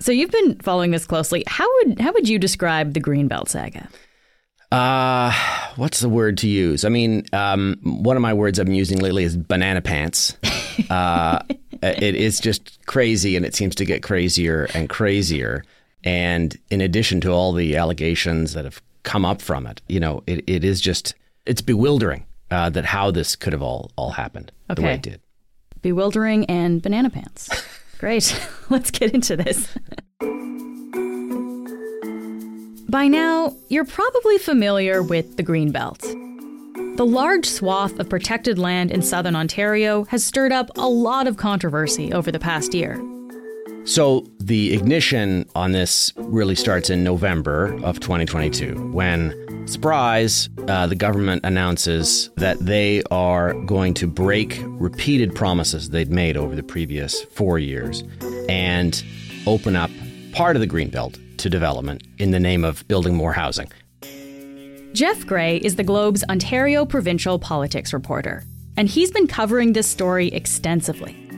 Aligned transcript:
So 0.00 0.12
you've 0.12 0.30
been 0.30 0.58
following 0.60 0.90
this 0.90 1.06
closely. 1.06 1.44
How 1.46 1.66
would 1.76 2.00
how 2.00 2.12
would 2.12 2.28
you 2.28 2.38
describe 2.38 2.94
the 2.94 3.00
Greenbelt 3.00 3.48
saga? 3.48 3.88
Uh, 4.72 5.32
what's 5.76 6.00
the 6.00 6.08
word 6.08 6.38
to 6.38 6.48
use? 6.48 6.84
I 6.84 6.88
mean, 6.88 7.26
um, 7.32 7.76
one 7.82 8.16
of 8.16 8.22
my 8.22 8.32
words 8.32 8.58
I've 8.58 8.66
been 8.66 8.74
using 8.74 8.98
lately 8.98 9.24
is 9.24 9.36
banana 9.36 9.80
pants. 9.80 10.36
Uh, 10.88 11.40
it 11.82 12.14
is 12.16 12.40
just 12.40 12.84
crazy, 12.86 13.36
and 13.36 13.44
it 13.44 13.54
seems 13.54 13.74
to 13.74 13.84
get 13.84 14.02
crazier 14.02 14.66
and 14.74 14.88
crazier. 14.88 15.62
And 16.02 16.56
in 16.70 16.80
addition 16.80 17.20
to 17.20 17.30
all 17.30 17.52
the 17.52 17.76
allegations 17.76 18.54
that 18.54 18.64
have 18.64 18.82
come 19.02 19.24
up 19.24 19.42
from 19.42 19.66
it, 19.66 19.82
you 19.88 20.00
know, 20.00 20.22
it, 20.26 20.42
it 20.48 20.64
is 20.64 20.80
just 20.80 21.14
it's 21.44 21.60
bewildering 21.60 22.24
uh, 22.50 22.70
that 22.70 22.86
how 22.86 23.10
this 23.10 23.36
could 23.36 23.52
have 23.52 23.62
all 23.62 23.90
all 23.96 24.10
happened 24.10 24.50
the 24.74 24.80
way 24.80 24.94
it 24.94 25.02
did. 25.02 25.20
Bewildering 25.82 26.46
and 26.46 26.80
banana 26.80 27.10
pants. 27.10 27.50
Great. 28.00 28.34
Let's 28.70 28.90
get 28.90 29.12
into 29.12 29.36
this. 29.36 29.68
By 32.88 33.08
now, 33.08 33.54
you're 33.68 33.84
probably 33.84 34.38
familiar 34.38 35.02
with 35.02 35.36
the 35.36 35.44
Greenbelt. 35.44 36.00
The 36.96 37.04
large 37.04 37.44
swath 37.44 37.98
of 37.98 38.08
protected 38.08 38.58
land 38.58 38.90
in 38.90 39.02
southern 39.02 39.36
Ontario 39.36 40.04
has 40.04 40.24
stirred 40.24 40.50
up 40.50 40.70
a 40.76 40.88
lot 40.88 41.26
of 41.26 41.36
controversy 41.36 42.10
over 42.10 42.32
the 42.32 42.38
past 42.38 42.72
year. 42.72 42.98
So 43.84 44.26
the 44.38 44.72
ignition 44.72 45.46
on 45.54 45.72
this 45.72 46.10
really 46.16 46.54
starts 46.54 46.88
in 46.88 47.04
November 47.04 47.74
of 47.84 48.00
2022 48.00 48.92
when, 48.92 49.34
surprise, 49.66 50.48
uh, 50.68 50.86
the 50.86 50.94
government 50.94 51.44
announces 51.44 52.30
that 52.36 52.58
they 52.60 53.02
are 53.10 53.54
going 53.64 53.94
to 53.94 54.06
break 54.06 54.60
repeated 54.64 55.34
promises 55.34 55.90
they'd 55.90 56.10
made 56.10 56.36
over 56.36 56.54
the 56.54 56.62
previous 56.62 57.22
four 57.22 57.58
years 57.58 58.04
and 58.48 59.04
open 59.46 59.76
up 59.76 59.90
part 60.32 60.56
of 60.56 60.60
the 60.60 60.68
Greenbelt 60.68 61.18
to 61.38 61.48
development 61.48 62.02
in 62.18 62.30
the 62.30 62.40
name 62.40 62.64
of 62.64 62.86
building 62.88 63.14
more 63.14 63.32
housing. 63.32 63.70
Jeff 64.92 65.24
Gray 65.26 65.58
is 65.58 65.76
the 65.76 65.84
Globe's 65.84 66.24
Ontario 66.28 66.84
provincial 66.84 67.38
politics 67.38 67.92
reporter, 67.92 68.42
and 68.76 68.88
he's 68.88 69.10
been 69.10 69.26
covering 69.26 69.72
this 69.72 69.86
story 69.86 70.28
extensively. 70.28 71.29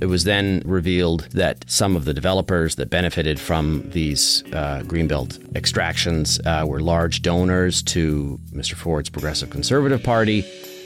It 0.00 0.06
was 0.06 0.24
then 0.24 0.62
revealed 0.64 1.28
that 1.32 1.64
some 1.68 1.94
of 1.94 2.06
the 2.06 2.14
developers 2.14 2.76
that 2.76 2.88
benefited 2.88 3.38
from 3.38 3.88
these 3.90 4.42
uh, 4.46 4.82
Greenbelt 4.86 5.54
extractions 5.54 6.40
uh, 6.46 6.64
were 6.66 6.80
large 6.80 7.20
donors 7.20 7.82
to 7.82 8.40
Mr. 8.52 8.74
Ford's 8.74 9.10
Progressive 9.10 9.50
Conservative 9.50 10.02
Party. 10.02 10.40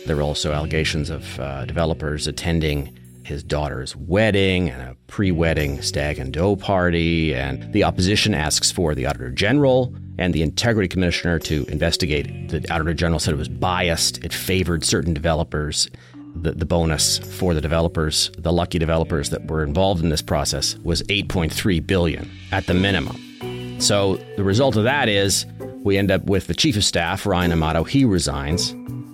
There 0.07 0.17
were 0.17 0.23
also 0.23 0.53
allegations 0.53 1.11
of 1.11 1.39
uh, 1.39 1.65
developers 1.65 2.27
attending 2.27 2.99
his 3.23 3.43
daughter's 3.43 3.95
wedding 3.97 4.69
and 4.69 4.83
a 4.83 4.97
pre 5.07 5.31
wedding 5.31 5.81
stag 5.81 6.19
and 6.19 6.33
doe 6.33 6.57
party. 6.57 7.35
And 7.35 7.73
the 7.73 7.85
opposition 7.85 8.35
asks 8.35 8.71
for 8.71 8.95
the 8.97 9.07
Auditor 9.07 9.31
General 9.31 9.95
and 10.19 10.35
the 10.35 10.43
Integrity 10.43 10.89
Commissioner 10.89 11.39
to 11.41 11.65
investigate. 11.67 12.49
The 12.49 12.71
Auditor 12.73 12.95
General 12.95 13.19
said 13.19 13.35
it 13.35 13.39
was 13.39 13.49
biased, 13.49 14.25
it 14.25 14.33
favored 14.33 14.85
certain 14.85 15.15
developers 15.15 15.89
the, 16.35 16.53
the 16.53 16.67
bonus 16.67 17.19
for 17.19 17.55
the 17.55 17.61
developers, 17.61 18.31
the 18.39 18.53
lucky 18.53 18.79
developers 18.79 19.31
that 19.31 19.47
were 19.47 19.63
involved 19.63 20.03
in 20.03 20.11
this 20.11 20.23
process, 20.23 20.77
was 20.79 21.03
8.3 21.05 21.87
billion 21.87 22.31
at 22.53 22.67
the 22.67 22.75
minimum. 22.75 23.81
So 23.81 24.17
the 24.37 24.45
result 24.45 24.77
of 24.77 24.85
that 24.85 25.09
is 25.09 25.47
we 25.83 25.99
end 25.99 26.11
up 26.11 26.25
with 26.25 26.47
the 26.47 26.55
chief 26.55 26.77
of 26.77 26.85
staff, 26.85 27.27
Ryan 27.27 27.53
Amato, 27.53 27.85
he 27.85 28.05
resigns, 28.05 28.71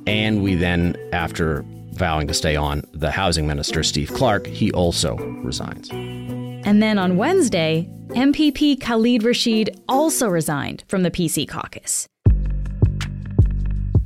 and 0.06 0.42
we 0.42 0.54
then, 0.54 0.96
after 1.12 1.64
vowing 1.92 2.26
to 2.28 2.34
stay 2.34 2.56
on, 2.56 2.82
the 2.92 3.10
housing 3.10 3.46
minister, 3.46 3.82
Steve 3.82 4.12
Clark, 4.12 4.46
he 4.46 4.72
also 4.72 5.16
resigns. 5.16 5.90
And 5.90 6.82
then 6.82 6.98
on 6.98 7.16
Wednesday, 7.16 7.88
MPP 8.10 8.78
Kaleed 8.78 9.22
Rasheed 9.22 9.78
also 9.88 10.28
resigned 10.28 10.84
from 10.88 11.02
the 11.02 11.10
PC 11.10 11.48
caucus. 11.48 12.08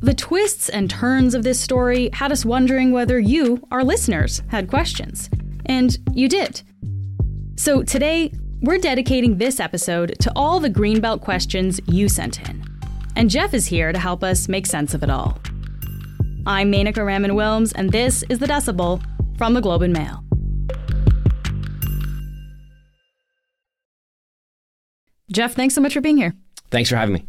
The 0.04 0.12
twists 0.12 0.68
and 0.68 0.90
turns 0.90 1.34
of 1.34 1.44
this 1.44 1.58
story 1.58 2.10
had 2.12 2.30
us 2.30 2.44
wondering 2.44 2.92
whether 2.92 3.18
you, 3.18 3.66
our 3.70 3.82
listeners, 3.82 4.42
had 4.48 4.68
questions. 4.68 5.30
And 5.64 5.96
you 6.12 6.28
did. 6.28 6.60
So 7.56 7.82
today, 7.82 8.30
we're 8.60 8.76
dedicating 8.76 9.38
this 9.38 9.60
episode 9.60 10.14
to 10.20 10.30
all 10.36 10.60
the 10.60 10.68
Greenbelt 10.68 11.22
questions 11.22 11.80
you 11.86 12.10
sent 12.10 12.46
in. 12.46 12.62
And 13.16 13.30
Jeff 13.30 13.54
is 13.54 13.64
here 13.64 13.94
to 13.94 13.98
help 13.98 14.22
us 14.22 14.46
make 14.46 14.66
sense 14.66 14.92
of 14.92 15.02
it 15.02 15.08
all. 15.08 15.38
I'm 16.46 16.70
Menaka 16.70 17.02
Raman 17.02 17.30
Wilms, 17.30 17.72
and 17.74 17.90
this 17.90 18.24
is 18.28 18.40
The 18.40 18.46
Decibel 18.46 19.02
from 19.38 19.54
the 19.54 19.62
Globe 19.62 19.80
and 19.80 19.94
Mail. 19.94 20.22
Jeff, 25.32 25.54
thanks 25.54 25.74
so 25.74 25.80
much 25.80 25.94
for 25.94 26.02
being 26.02 26.18
here. 26.18 26.34
Thanks 26.70 26.90
for 26.90 26.96
having 26.96 27.14
me. 27.14 27.24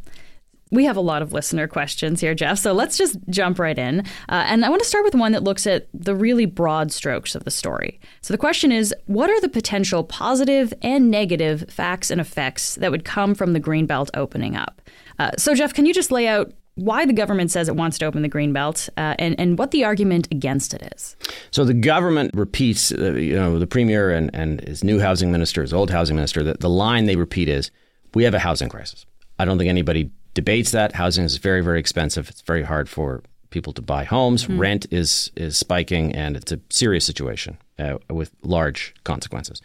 We 0.71 0.85
have 0.85 0.97
a 0.97 1.01
lot 1.01 1.21
of 1.21 1.31
listener 1.31 1.67
questions 1.67 2.21
here, 2.21 2.33
Jeff. 2.33 2.57
So 2.57 2.73
let's 2.73 2.97
just 2.97 3.17
jump 3.29 3.59
right 3.59 3.77
in. 3.77 3.99
Uh, 4.29 4.45
and 4.47 4.65
I 4.65 4.69
want 4.69 4.81
to 4.81 4.87
start 4.87 5.05
with 5.05 5.13
one 5.13 5.31
that 5.33 5.43
looks 5.43 5.67
at 5.67 5.87
the 5.93 6.15
really 6.15 6.45
broad 6.45 6.91
strokes 6.91 7.35
of 7.35 7.43
the 7.43 7.51
story. 7.51 7.99
So 8.21 8.33
the 8.33 8.37
question 8.39 8.71
is 8.71 8.93
what 9.05 9.29
are 9.29 9.39
the 9.41 9.49
potential 9.49 10.03
positive 10.03 10.73
and 10.81 11.11
negative 11.11 11.65
facts 11.69 12.09
and 12.09 12.19
effects 12.19 12.75
that 12.75 12.91
would 12.91 13.05
come 13.05 13.35
from 13.35 13.53
the 13.53 13.59
Greenbelt 13.59 14.09
opening 14.15 14.55
up? 14.55 14.81
Uh, 15.19 15.31
so, 15.37 15.53
Jeff, 15.53 15.73
can 15.73 15.85
you 15.85 15.93
just 15.93 16.11
lay 16.11 16.27
out 16.27 16.51
why 16.75 17.05
the 17.05 17.13
government 17.13 17.51
says 17.51 17.69
it 17.69 17.75
wants 17.75 17.97
to 17.99 18.05
open 18.05 18.21
the 18.21 18.29
Greenbelt 18.29 18.89
uh, 18.97 19.15
and, 19.17 19.39
and 19.39 19.57
what 19.57 19.71
the 19.71 19.85
argument 19.85 20.27
against 20.31 20.73
it 20.73 20.93
is? 20.95 21.15
So 21.51 21.63
the 21.63 21.73
government 21.73 22.31
repeats, 22.33 22.91
uh, 22.91 23.13
you 23.13 23.35
know, 23.35 23.59
the 23.59 23.67
premier 23.67 24.11
and, 24.11 24.29
and 24.33 24.61
his 24.61 24.83
new 24.83 24.99
housing 24.99 25.31
minister, 25.31 25.61
his 25.61 25.73
old 25.73 25.89
housing 25.89 26.15
minister, 26.15 26.43
the, 26.43 26.55
the 26.59 26.69
line 26.69 27.05
they 27.05 27.15
repeat 27.15 27.47
is, 27.47 27.71
we 28.13 28.23
have 28.23 28.33
a 28.33 28.39
housing 28.39 28.69
crisis. 28.69 29.05
I 29.39 29.45
don't 29.45 29.57
think 29.57 29.69
anybody 29.69 30.11
debates 30.35 30.69
that. 30.71 30.93
Housing 30.93 31.25
is 31.25 31.37
very, 31.37 31.61
very 31.61 31.79
expensive. 31.79 32.29
It's 32.29 32.41
very 32.41 32.61
hard 32.63 32.87
for 32.87 33.23
people 33.49 33.73
to 33.73 33.81
buy 33.81 34.03
homes. 34.03 34.47
Rent 34.47 34.85
is 34.91 35.31
is 35.35 35.57
spiking, 35.57 36.13
and 36.13 36.37
it's 36.37 36.51
a 36.51 36.59
serious 36.69 37.05
situation 37.05 37.57
uh, 37.79 37.97
with 38.09 38.31
large 38.43 38.93
consequences. 39.03 39.61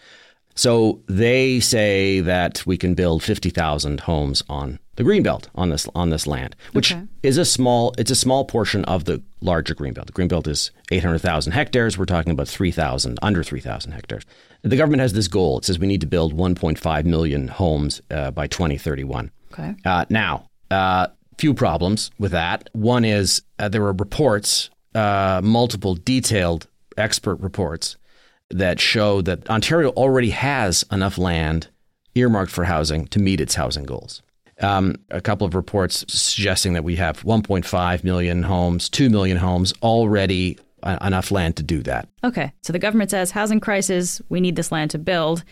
So 0.54 1.00
they 1.08 1.60
say 1.60 2.20
that 2.20 2.64
we 2.66 2.76
can 2.76 2.94
build 2.94 3.22
fifty 3.22 3.50
thousand 3.50 4.00
homes 4.00 4.42
on 4.48 4.78
the 4.96 5.04
greenbelt 5.04 5.46
on 5.54 5.70
this 5.70 5.88
on 5.94 6.10
this 6.10 6.26
land, 6.26 6.54
which 6.72 6.92
Okay. 6.92 7.04
is 7.22 7.38
a 7.38 7.44
small 7.44 7.94
it's 7.96 8.10
a 8.10 8.16
small 8.16 8.44
portion 8.44 8.84
of 8.84 9.04
the 9.04 9.22
larger 9.40 9.74
greenbelt. 9.74 10.06
The 10.06 10.12
greenbelt 10.12 10.46
is 10.46 10.70
eight 10.90 11.02
hundred 11.04 11.20
thousand 11.20 11.52
hectares. 11.52 11.96
We're 11.96 12.04
talking 12.04 12.32
about 12.32 12.48
three 12.48 12.72
thousand 12.72 13.18
under 13.22 13.42
three 13.42 13.60
thousand 13.60 13.92
hectares. 13.92 14.24
The 14.62 14.76
government 14.76 15.00
has 15.00 15.14
this 15.14 15.28
goal. 15.28 15.58
It 15.58 15.64
says 15.64 15.78
we 15.78 15.86
need 15.86 16.02
to 16.02 16.06
build 16.06 16.32
one 16.34 16.54
point 16.54 16.78
five 16.78 17.06
million 17.06 17.48
homes 17.48 18.02
uh, 18.10 18.30
by 18.32 18.46
twenty 18.46 18.76
thirty 18.76 19.04
one. 19.04 19.30
Okay. 19.52 19.74
Uh, 19.84 20.04
now, 20.10 20.46
uh, 20.70 21.08
few 21.38 21.54
problems 21.54 22.10
with 22.18 22.32
that. 22.32 22.68
One 22.72 23.04
is 23.04 23.42
uh, 23.58 23.68
there 23.68 23.82
were 23.82 23.92
reports, 23.92 24.70
uh, 24.94 25.40
multiple 25.42 25.94
detailed 25.94 26.66
expert 26.96 27.36
reports 27.36 27.96
that 28.50 28.80
show 28.80 29.22
that 29.22 29.48
Ontario 29.48 29.90
already 29.90 30.30
has 30.30 30.84
enough 30.90 31.16
land 31.18 31.68
earmarked 32.14 32.50
for 32.50 32.64
housing 32.64 33.06
to 33.08 33.18
meet 33.18 33.40
its 33.40 33.54
housing 33.54 33.84
goals. 33.84 34.22
Um, 34.60 34.96
a 35.10 35.20
couple 35.20 35.46
of 35.46 35.54
reports 35.54 36.04
suggesting 36.08 36.74
that 36.74 36.84
we 36.84 36.96
have 36.96 37.22
1.5 37.22 38.04
million 38.04 38.42
homes, 38.42 38.88
2 38.90 39.08
million 39.08 39.38
homes 39.38 39.72
already 39.82 40.58
uh, 40.82 40.98
enough 41.00 41.30
land 41.30 41.56
to 41.56 41.62
do 41.62 41.82
that. 41.84 42.08
Okay. 42.24 42.52
So 42.62 42.72
the 42.72 42.78
government 42.78 43.10
says 43.10 43.30
housing 43.30 43.60
crisis, 43.60 44.20
we 44.28 44.40
need 44.40 44.56
this 44.56 44.70
land 44.70 44.90
to 44.90 44.98
build. 44.98 45.44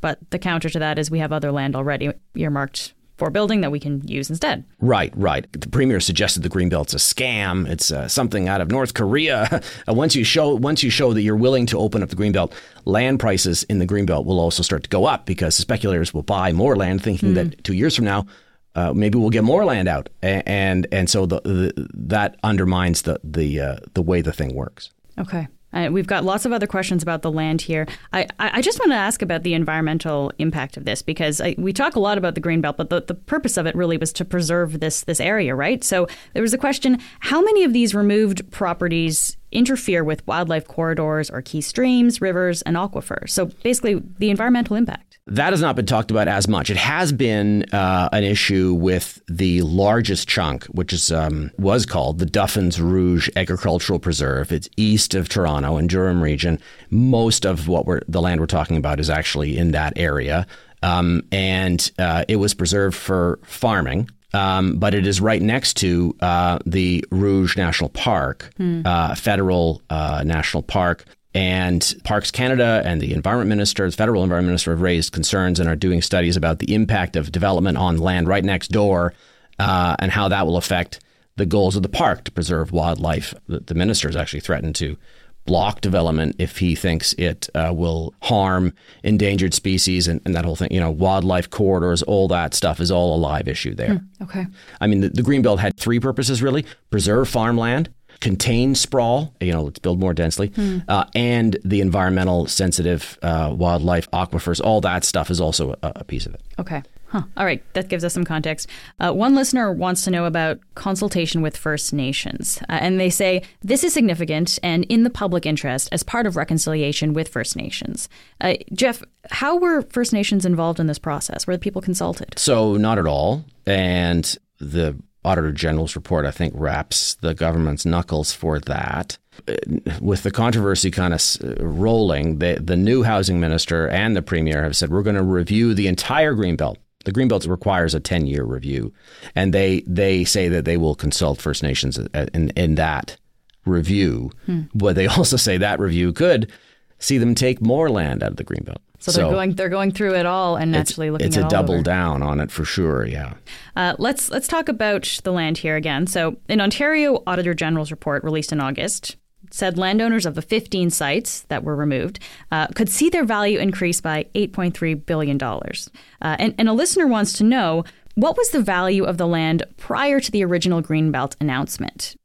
But 0.00 0.18
the 0.30 0.38
counter 0.38 0.68
to 0.68 0.78
that 0.78 0.98
is 0.98 1.10
we 1.10 1.20
have 1.20 1.32
other 1.32 1.52
land 1.52 1.76
already 1.76 2.12
earmarked 2.34 2.94
for 3.16 3.30
building 3.30 3.62
that 3.62 3.70
we 3.72 3.80
can 3.80 4.06
use 4.06 4.28
instead. 4.28 4.64
Right, 4.80 5.12
right. 5.16 5.46
The 5.52 5.68
premier 5.68 6.00
suggested 6.00 6.42
the 6.42 6.48
green 6.50 6.66
greenbelt's 6.66 6.94
a 6.94 6.98
scam. 6.98 7.68
It's 7.68 7.90
uh, 7.90 8.08
something 8.08 8.48
out 8.48 8.60
of 8.60 8.70
North 8.70 8.94
Korea. 8.94 9.62
Uh, 9.88 9.92
once 9.94 10.16
you 10.16 10.24
show 10.24 10.54
once 10.54 10.82
you 10.82 10.90
show 10.90 11.12
that 11.12 11.22
you're 11.22 11.36
willing 11.36 11.66
to 11.66 11.78
open 11.78 12.02
up 12.02 12.08
the 12.08 12.16
greenbelt, 12.16 12.52
land 12.84 13.20
prices 13.20 13.62
in 13.64 13.78
the 13.78 13.86
greenbelt 13.86 14.24
will 14.24 14.40
also 14.40 14.62
start 14.62 14.82
to 14.82 14.88
go 14.88 15.04
up 15.04 15.26
because 15.26 15.54
speculators 15.54 16.12
will 16.12 16.22
buy 16.22 16.52
more 16.52 16.76
land, 16.76 17.02
thinking 17.02 17.34
that 17.34 17.62
two 17.62 17.74
years 17.74 17.94
from 17.94 18.04
now. 18.04 18.26
Uh, 18.74 18.92
maybe 18.92 19.16
we'll 19.18 19.30
get 19.30 19.44
more 19.44 19.64
land 19.64 19.88
out, 19.88 20.08
A- 20.22 20.46
and 20.48 20.86
and 20.92 21.08
so 21.08 21.24
the, 21.26 21.40
the 21.42 21.88
that 21.94 22.36
undermines 22.42 23.02
the 23.02 23.20
the 23.22 23.60
uh, 23.60 23.76
the 23.94 24.02
way 24.02 24.22
the 24.22 24.32
thing 24.32 24.54
works. 24.54 24.90
Okay. 25.18 25.46
Uh, 25.76 25.90
we've 25.90 26.06
got 26.06 26.24
lots 26.24 26.46
of 26.46 26.52
other 26.52 26.66
questions 26.66 27.02
about 27.02 27.20
the 27.20 27.30
land 27.30 27.60
here. 27.60 27.86
I, 28.14 28.26
I 28.38 28.62
just 28.62 28.78
want 28.78 28.92
to 28.92 28.96
ask 28.96 29.20
about 29.20 29.42
the 29.42 29.52
environmental 29.52 30.32
impact 30.38 30.78
of 30.78 30.86
this 30.86 31.02
because 31.02 31.38
I, 31.38 31.54
we 31.58 31.74
talk 31.74 31.96
a 31.96 32.00
lot 32.00 32.16
about 32.16 32.34
the 32.34 32.40
greenbelt, 32.40 32.78
but 32.78 32.88
the, 32.88 33.02
the 33.02 33.14
purpose 33.14 33.58
of 33.58 33.66
it 33.66 33.76
really 33.76 33.98
was 33.98 34.10
to 34.14 34.24
preserve 34.24 34.80
this 34.80 35.04
this 35.04 35.20
area, 35.20 35.54
right? 35.54 35.84
So 35.84 36.06
there 36.32 36.40
was 36.40 36.54
a 36.54 36.58
question: 36.58 36.98
How 37.20 37.42
many 37.42 37.62
of 37.62 37.74
these 37.74 37.94
removed 37.94 38.50
properties 38.50 39.36
interfere 39.52 40.02
with 40.02 40.26
wildlife 40.26 40.66
corridors 40.66 41.28
or 41.30 41.42
key 41.42 41.60
streams, 41.60 42.22
rivers, 42.22 42.62
and 42.62 42.74
aquifers? 42.76 43.28
So 43.28 43.46
basically, 43.62 44.02
the 44.18 44.30
environmental 44.30 44.76
impact. 44.76 45.15
That 45.28 45.52
has 45.52 45.60
not 45.60 45.74
been 45.74 45.86
talked 45.86 46.12
about 46.12 46.28
as 46.28 46.46
much. 46.46 46.70
It 46.70 46.76
has 46.76 47.10
been 47.12 47.64
uh, 47.72 48.08
an 48.12 48.22
issue 48.22 48.72
with 48.74 49.20
the 49.26 49.60
largest 49.62 50.28
chunk, 50.28 50.64
which 50.66 50.92
is 50.92 51.10
um, 51.10 51.50
was 51.58 51.84
called 51.84 52.20
the 52.20 52.26
Duffins 52.26 52.78
Rouge 52.78 53.28
Agricultural 53.34 53.98
Preserve. 53.98 54.52
It's 54.52 54.68
east 54.76 55.14
of 55.16 55.28
Toronto 55.28 55.78
in 55.78 55.88
Durham 55.88 56.22
region. 56.22 56.60
Most 56.90 57.44
of 57.44 57.66
what 57.66 57.86
we're 57.86 58.02
the 58.06 58.20
land 58.20 58.38
we're 58.38 58.46
talking 58.46 58.76
about 58.76 59.00
is 59.00 59.10
actually 59.10 59.58
in 59.58 59.72
that 59.72 59.94
area. 59.96 60.46
um, 60.82 61.22
and 61.32 61.90
uh, 61.98 62.24
it 62.28 62.36
was 62.36 62.54
preserved 62.54 62.96
for 62.96 63.40
farming. 63.42 64.08
Um, 64.34 64.78
but 64.78 64.92
it 64.94 65.06
is 65.06 65.20
right 65.20 65.40
next 65.40 65.74
to 65.78 66.14
uh, 66.20 66.58
the 66.66 67.02
Rouge 67.10 67.56
National 67.56 67.88
Park, 67.88 68.50
uh, 68.84 69.14
federal 69.14 69.80
uh, 69.88 70.22
national 70.26 70.62
park. 70.62 71.04
And 71.36 71.94
Parks 72.02 72.30
Canada 72.30 72.80
and 72.86 72.98
the 72.98 73.12
Environment 73.12 73.50
Minister, 73.50 73.84
the 73.90 73.94
federal 73.94 74.22
Environment 74.22 74.52
Minister, 74.52 74.70
have 74.70 74.80
raised 74.80 75.12
concerns 75.12 75.60
and 75.60 75.68
are 75.68 75.76
doing 75.76 76.00
studies 76.00 76.34
about 76.34 76.60
the 76.60 76.74
impact 76.74 77.14
of 77.14 77.30
development 77.30 77.76
on 77.76 77.98
land 77.98 78.26
right 78.26 78.42
next 78.42 78.68
door 78.68 79.12
uh, 79.58 79.96
and 79.98 80.10
how 80.10 80.28
that 80.28 80.46
will 80.46 80.56
affect 80.56 81.00
the 81.36 81.44
goals 81.44 81.76
of 81.76 81.82
the 81.82 81.90
park 81.90 82.24
to 82.24 82.32
preserve 82.32 82.72
wildlife. 82.72 83.34
The, 83.48 83.60
the 83.60 83.74
minister 83.74 84.08
has 84.08 84.16
actually 84.16 84.40
threatened 84.40 84.76
to 84.76 84.96
block 85.44 85.82
development 85.82 86.36
if 86.38 86.56
he 86.56 86.74
thinks 86.74 87.12
it 87.18 87.50
uh, 87.54 87.70
will 87.70 88.14
harm 88.22 88.72
endangered 89.02 89.52
species 89.52 90.08
and, 90.08 90.22
and, 90.24 90.34
that 90.34 90.46
whole 90.46 90.56
thing. 90.56 90.68
You 90.70 90.80
know, 90.80 90.90
wildlife 90.90 91.50
corridors, 91.50 92.02
all 92.02 92.28
that 92.28 92.54
stuff 92.54 92.80
is 92.80 92.90
all 92.90 93.14
a 93.14 93.20
live 93.20 93.46
issue 93.46 93.74
there. 93.74 93.96
Hmm, 93.96 94.22
okay. 94.22 94.46
I 94.80 94.86
mean, 94.86 95.02
the, 95.02 95.10
the 95.10 95.22
Greenbelt 95.22 95.58
had 95.58 95.76
three 95.76 96.00
purposes 96.00 96.40
really 96.40 96.64
preserve 96.90 97.28
farmland, 97.28 97.90
contain 98.20 98.74
sprawl, 98.74 99.34
you 99.40 99.52
know, 99.52 99.64
let's 99.64 99.78
build 99.78 100.00
more 100.00 100.14
densely, 100.14 100.48
hmm. 100.48 100.78
uh, 100.88 101.04
and 101.14 101.56
the 101.64 101.80
environmental 101.80 102.46
sensitive 102.46 103.18
uh, 103.22 103.54
wildlife 103.56 104.10
aquifers, 104.10 104.60
all 104.62 104.80
that 104.80 105.04
stuff 105.04 105.30
is 105.30 105.40
also 105.40 105.72
a, 105.82 105.92
a 105.96 106.04
piece 106.04 106.26
of 106.26 106.34
it. 106.34 106.40
Okay. 106.58 106.82
Huh. 107.08 107.22
All 107.36 107.44
right, 107.44 107.62
that 107.74 107.88
gives 107.88 108.02
us 108.04 108.12
some 108.12 108.24
context. 108.24 108.68
Uh, 108.98 109.12
one 109.12 109.34
listener 109.34 109.72
wants 109.72 110.02
to 110.02 110.10
know 110.10 110.24
about 110.24 110.58
consultation 110.74 111.40
with 111.40 111.56
First 111.56 111.92
Nations. 111.92 112.58
Uh, 112.68 112.78
and 112.80 112.98
they 112.98 113.10
say 113.10 113.42
this 113.62 113.84
is 113.84 113.92
significant 113.92 114.58
and 114.62 114.84
in 114.86 115.04
the 115.04 115.10
public 115.10 115.46
interest 115.46 115.88
as 115.92 116.02
part 116.02 116.26
of 116.26 116.36
reconciliation 116.36 117.12
with 117.12 117.28
First 117.28 117.54
Nations. 117.54 118.08
Uh, 118.40 118.54
Jeff, 118.72 119.04
how 119.30 119.56
were 119.56 119.82
First 119.82 120.12
Nations 120.12 120.44
involved 120.44 120.80
in 120.80 120.88
this 120.88 120.98
process? 120.98 121.46
Were 121.46 121.54
the 121.54 121.60
people 121.60 121.80
consulted? 121.80 122.36
So, 122.38 122.76
not 122.76 122.98
at 122.98 123.06
all. 123.06 123.44
And 123.66 124.36
the 124.58 124.96
Auditor 125.26 125.52
General's 125.52 125.96
report, 125.96 126.24
I 126.24 126.30
think, 126.30 126.54
wraps 126.56 127.14
the 127.14 127.34
government's 127.34 127.84
knuckles 127.84 128.32
for 128.32 128.60
that. 128.60 129.18
Uh, 129.46 129.54
with 130.00 130.22
the 130.22 130.30
controversy 130.30 130.90
kind 130.90 131.12
of 131.12 131.20
rolling, 131.60 132.38
the, 132.38 132.58
the 132.62 132.76
new 132.76 133.02
housing 133.02 133.38
minister 133.38 133.88
and 133.88 134.16
the 134.16 134.22
premier 134.22 134.62
have 134.62 134.76
said 134.76 134.90
we're 134.90 135.02
going 135.02 135.16
to 135.16 135.22
review 135.22 135.74
the 135.74 135.88
entire 135.88 136.34
Greenbelt 136.34 136.76
the 137.04 137.12
Greenbelt 137.12 137.48
requires 137.48 137.94
a 137.94 138.00
10 138.00 138.26
year 138.26 138.42
review, 138.42 138.92
and 139.36 139.54
they 139.54 139.82
they 139.86 140.24
say 140.24 140.48
that 140.48 140.64
they 140.64 140.76
will 140.76 140.96
consult 140.96 141.40
First 141.40 141.62
Nations 141.62 141.98
in, 141.98 142.50
in 142.50 142.74
that 142.74 143.16
review. 143.64 144.32
Hmm. 144.46 144.62
But 144.74 144.96
they 144.96 145.06
also 145.06 145.36
say 145.36 145.56
that 145.56 145.78
review 145.78 146.12
could 146.12 146.50
see 146.98 147.18
them 147.18 147.34
take 147.34 147.60
more 147.60 147.90
land 147.90 148.22
out 148.22 148.30
of 148.30 148.36
the 148.36 148.44
Greenbelt. 148.44 148.78
So, 148.98 149.12
so 149.12 149.20
they're 149.20 149.30
going 149.30 149.54
they're 149.54 149.68
going 149.68 149.92
through 149.92 150.14
it 150.14 150.26
all 150.26 150.56
and 150.56 150.72
naturally 150.72 151.10
looking. 151.10 151.26
At 151.26 151.36
it. 151.36 151.38
It's 151.38 151.46
a 151.46 151.48
double 151.48 151.74
over. 151.74 151.82
down 151.82 152.22
on 152.22 152.40
it 152.40 152.50
for 152.50 152.64
sure. 152.64 153.06
Yeah. 153.06 153.34
Uh, 153.76 153.94
let's 153.98 154.30
let's 154.30 154.48
talk 154.48 154.68
about 154.68 155.20
the 155.22 155.32
land 155.32 155.58
here 155.58 155.76
again. 155.76 156.06
So 156.06 156.36
in 156.48 156.60
Ontario 156.60 157.22
Auditor 157.26 157.54
General's 157.54 157.90
report 157.90 158.24
released 158.24 158.52
in 158.52 158.60
August, 158.60 159.16
said 159.50 159.78
landowners 159.78 160.26
of 160.26 160.34
the 160.34 160.42
15 160.42 160.90
sites 160.90 161.42
that 161.42 161.62
were 161.62 161.76
removed 161.76 162.18
uh, 162.50 162.68
could 162.68 162.88
see 162.88 163.08
their 163.08 163.24
value 163.24 163.58
increase 163.58 164.00
by 164.00 164.26
$8.3 164.34 165.04
billion. 165.06 165.40
Uh, 165.42 166.36
and, 166.38 166.54
and 166.58 166.68
a 166.68 166.72
listener 166.72 167.06
wants 167.06 167.32
to 167.34 167.44
know 167.44 167.84
what 168.14 168.36
was 168.36 168.50
the 168.50 168.62
value 168.62 169.04
of 169.04 169.18
the 169.18 169.26
land 169.26 169.62
prior 169.76 170.20
to 170.20 170.30
the 170.30 170.44
original 170.44 170.82
Greenbelt 170.82 171.36
announcement? 171.40 172.16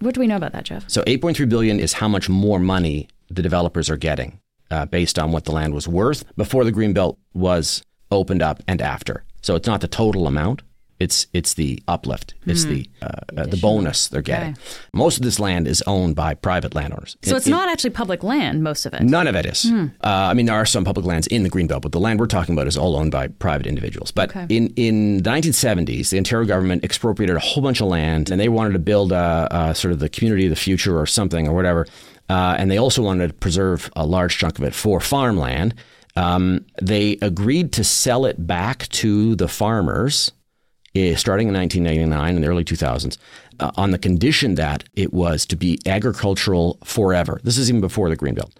What 0.00 0.14
do 0.14 0.20
we 0.20 0.26
know 0.26 0.36
about 0.36 0.52
that, 0.52 0.64
Jeff? 0.64 0.84
So 0.88 1.02
8.3 1.02 1.48
billion 1.48 1.80
is 1.80 1.94
how 1.94 2.08
much 2.08 2.28
more 2.28 2.58
money 2.58 3.08
the 3.28 3.42
developers 3.42 3.90
are 3.90 3.96
getting 3.96 4.40
uh, 4.70 4.86
based 4.86 5.18
on 5.18 5.32
what 5.32 5.44
the 5.44 5.52
land 5.52 5.74
was 5.74 5.86
worth 5.88 6.24
before 6.36 6.64
the 6.64 6.72
Greenbelt 6.72 7.16
was 7.34 7.82
opened 8.10 8.42
up 8.42 8.62
and 8.66 8.80
after. 8.80 9.24
So 9.42 9.54
it's 9.54 9.66
not 9.66 9.80
the 9.80 9.88
total 9.88 10.26
amount. 10.26 10.62
It's 10.98 11.26
it's 11.34 11.52
the 11.54 11.82
uplift. 11.86 12.32
It's 12.46 12.64
mm. 12.64 12.68
the 12.70 12.90
uh, 13.02 13.40
uh, 13.42 13.46
the 13.46 13.58
bonus 13.58 14.08
they're 14.08 14.22
getting. 14.22 14.52
Okay. 14.52 14.60
Most 14.94 15.18
of 15.18 15.24
this 15.24 15.38
land 15.38 15.68
is 15.68 15.82
owned 15.86 16.16
by 16.16 16.32
private 16.32 16.74
landowners. 16.74 17.18
So 17.22 17.34
it, 17.34 17.38
it's 17.38 17.46
not 17.46 17.68
it, 17.68 17.72
actually 17.72 17.90
public 17.90 18.22
land. 18.22 18.62
Most 18.62 18.86
of 18.86 18.94
it. 18.94 19.02
None 19.02 19.26
of 19.26 19.36
it 19.36 19.44
is. 19.44 19.64
Mm. 19.64 19.92
Uh, 20.02 20.08
I 20.08 20.32
mean, 20.32 20.46
there 20.46 20.54
are 20.54 20.64
some 20.64 20.84
public 20.84 21.04
lands 21.04 21.26
in 21.26 21.42
the 21.42 21.50
Greenbelt, 21.50 21.82
but 21.82 21.92
the 21.92 22.00
land 22.00 22.18
we're 22.18 22.26
talking 22.26 22.54
about 22.54 22.66
is 22.66 22.78
all 22.78 22.96
owned 22.96 23.12
by 23.12 23.28
private 23.28 23.66
individuals. 23.66 24.10
But 24.10 24.30
okay. 24.30 24.46
in 24.48 24.68
in 24.76 25.18
the 25.18 25.30
1970s, 25.30 26.08
the 26.08 26.16
Ontario 26.16 26.46
government 26.46 26.82
expropriated 26.82 27.36
a 27.36 27.40
whole 27.40 27.62
bunch 27.62 27.82
of 27.82 27.88
land, 27.88 28.30
and 28.30 28.40
they 28.40 28.48
wanted 28.48 28.72
to 28.72 28.78
build 28.78 29.12
a, 29.12 29.48
a 29.50 29.74
sort 29.74 29.92
of 29.92 29.98
the 29.98 30.08
community 30.08 30.46
of 30.46 30.50
the 30.50 30.56
future 30.56 30.98
or 30.98 31.04
something 31.04 31.46
or 31.46 31.54
whatever. 31.54 31.86
Uh, 32.28 32.56
and 32.58 32.70
they 32.70 32.78
also 32.78 33.02
wanted 33.02 33.28
to 33.28 33.34
preserve 33.34 33.90
a 33.94 34.04
large 34.04 34.38
chunk 34.38 34.58
of 34.58 34.64
it 34.64 34.74
for 34.74 35.00
farmland. 35.00 35.74
Um, 36.16 36.64
they 36.80 37.18
agreed 37.22 37.72
to 37.72 37.84
sell 37.84 38.24
it 38.24 38.46
back 38.46 38.88
to 38.88 39.36
the 39.36 39.48
farmers 39.48 40.32
Eh, 40.96 41.14
starting 41.14 41.48
in 41.48 41.54
1999 41.54 42.36
in 42.36 42.40
the 42.40 42.48
early 42.48 42.64
2000s 42.64 43.18
uh, 43.60 43.70
on 43.76 43.90
the 43.90 43.98
condition 43.98 44.54
that 44.54 44.84
it 44.94 45.12
was 45.12 45.44
to 45.44 45.54
be 45.54 45.78
agricultural 45.84 46.78
forever. 46.84 47.38
This 47.44 47.58
is 47.58 47.68
even 47.68 47.82
before 47.82 48.08
the 48.08 48.16
Greenbelt. 48.16 48.52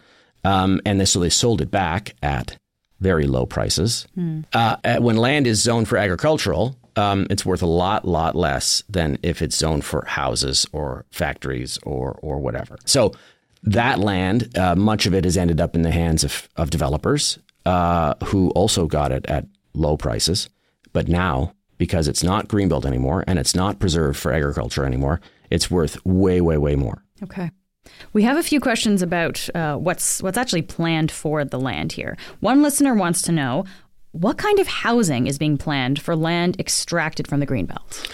Um, 0.44 0.80
and 0.84 1.00
they, 1.00 1.06
so 1.06 1.18
they 1.18 1.30
sold 1.30 1.62
it 1.62 1.70
back 1.70 2.14
at 2.22 2.58
very 3.00 3.26
low 3.26 3.46
prices. 3.46 4.06
Mm. 4.18 4.44
Uh, 4.52 4.98
when 4.98 5.16
land 5.16 5.46
is 5.46 5.62
zoned 5.62 5.88
for 5.88 5.96
agricultural, 5.96 6.76
um, 6.96 7.26
it's 7.30 7.46
worth 7.46 7.62
a 7.62 7.66
lot, 7.66 8.04
lot 8.04 8.34
less 8.34 8.82
than 8.88 9.18
if 9.22 9.40
it's 9.40 9.56
zoned 9.56 9.86
for 9.86 10.04
houses 10.04 10.66
or 10.72 11.06
factories 11.10 11.78
or 11.84 12.18
or 12.22 12.38
whatever. 12.38 12.76
So 12.84 13.12
that 13.62 13.98
land, 13.98 14.56
uh, 14.56 14.76
much 14.76 15.06
of 15.06 15.14
it 15.14 15.24
has 15.24 15.36
ended 15.36 15.60
up 15.60 15.74
in 15.74 15.82
the 15.82 15.90
hands 15.90 16.24
of, 16.24 16.48
of 16.56 16.70
developers 16.70 17.38
uh, 17.64 18.14
who 18.26 18.50
also 18.50 18.86
got 18.86 19.12
it 19.12 19.26
at 19.26 19.46
low 19.74 19.96
prices. 19.96 20.48
But 20.92 21.08
now 21.08 21.52
because 21.78 22.08
it's 22.08 22.22
not 22.22 22.48
greenbelt 22.48 22.84
anymore 22.84 23.24
and 23.26 23.38
it's 23.38 23.54
not 23.54 23.78
preserved 23.78 24.18
for 24.18 24.32
agriculture 24.32 24.84
anymore. 24.84 25.20
It's 25.50 25.70
worth 25.70 26.04
way, 26.04 26.40
way, 26.40 26.56
way 26.56 26.76
more. 26.76 27.02
Okay. 27.22 27.50
We 28.12 28.22
have 28.24 28.36
a 28.36 28.42
few 28.42 28.60
questions 28.60 29.02
about 29.02 29.48
uh, 29.54 29.76
what's 29.76 30.22
what's 30.22 30.38
actually 30.38 30.62
planned 30.62 31.12
for 31.12 31.44
the 31.44 31.58
land 31.58 31.92
here. 31.92 32.16
One 32.40 32.62
listener 32.62 32.94
wants 32.94 33.22
to 33.22 33.32
know 33.32 33.64
what 34.10 34.38
kind 34.38 34.58
of 34.58 34.66
housing 34.66 35.26
is 35.26 35.38
being 35.38 35.56
planned 35.56 36.00
for 36.00 36.16
land 36.16 36.58
extracted 36.58 37.28
from 37.28 37.40
the 37.40 37.46
greenbelt. 37.46 38.10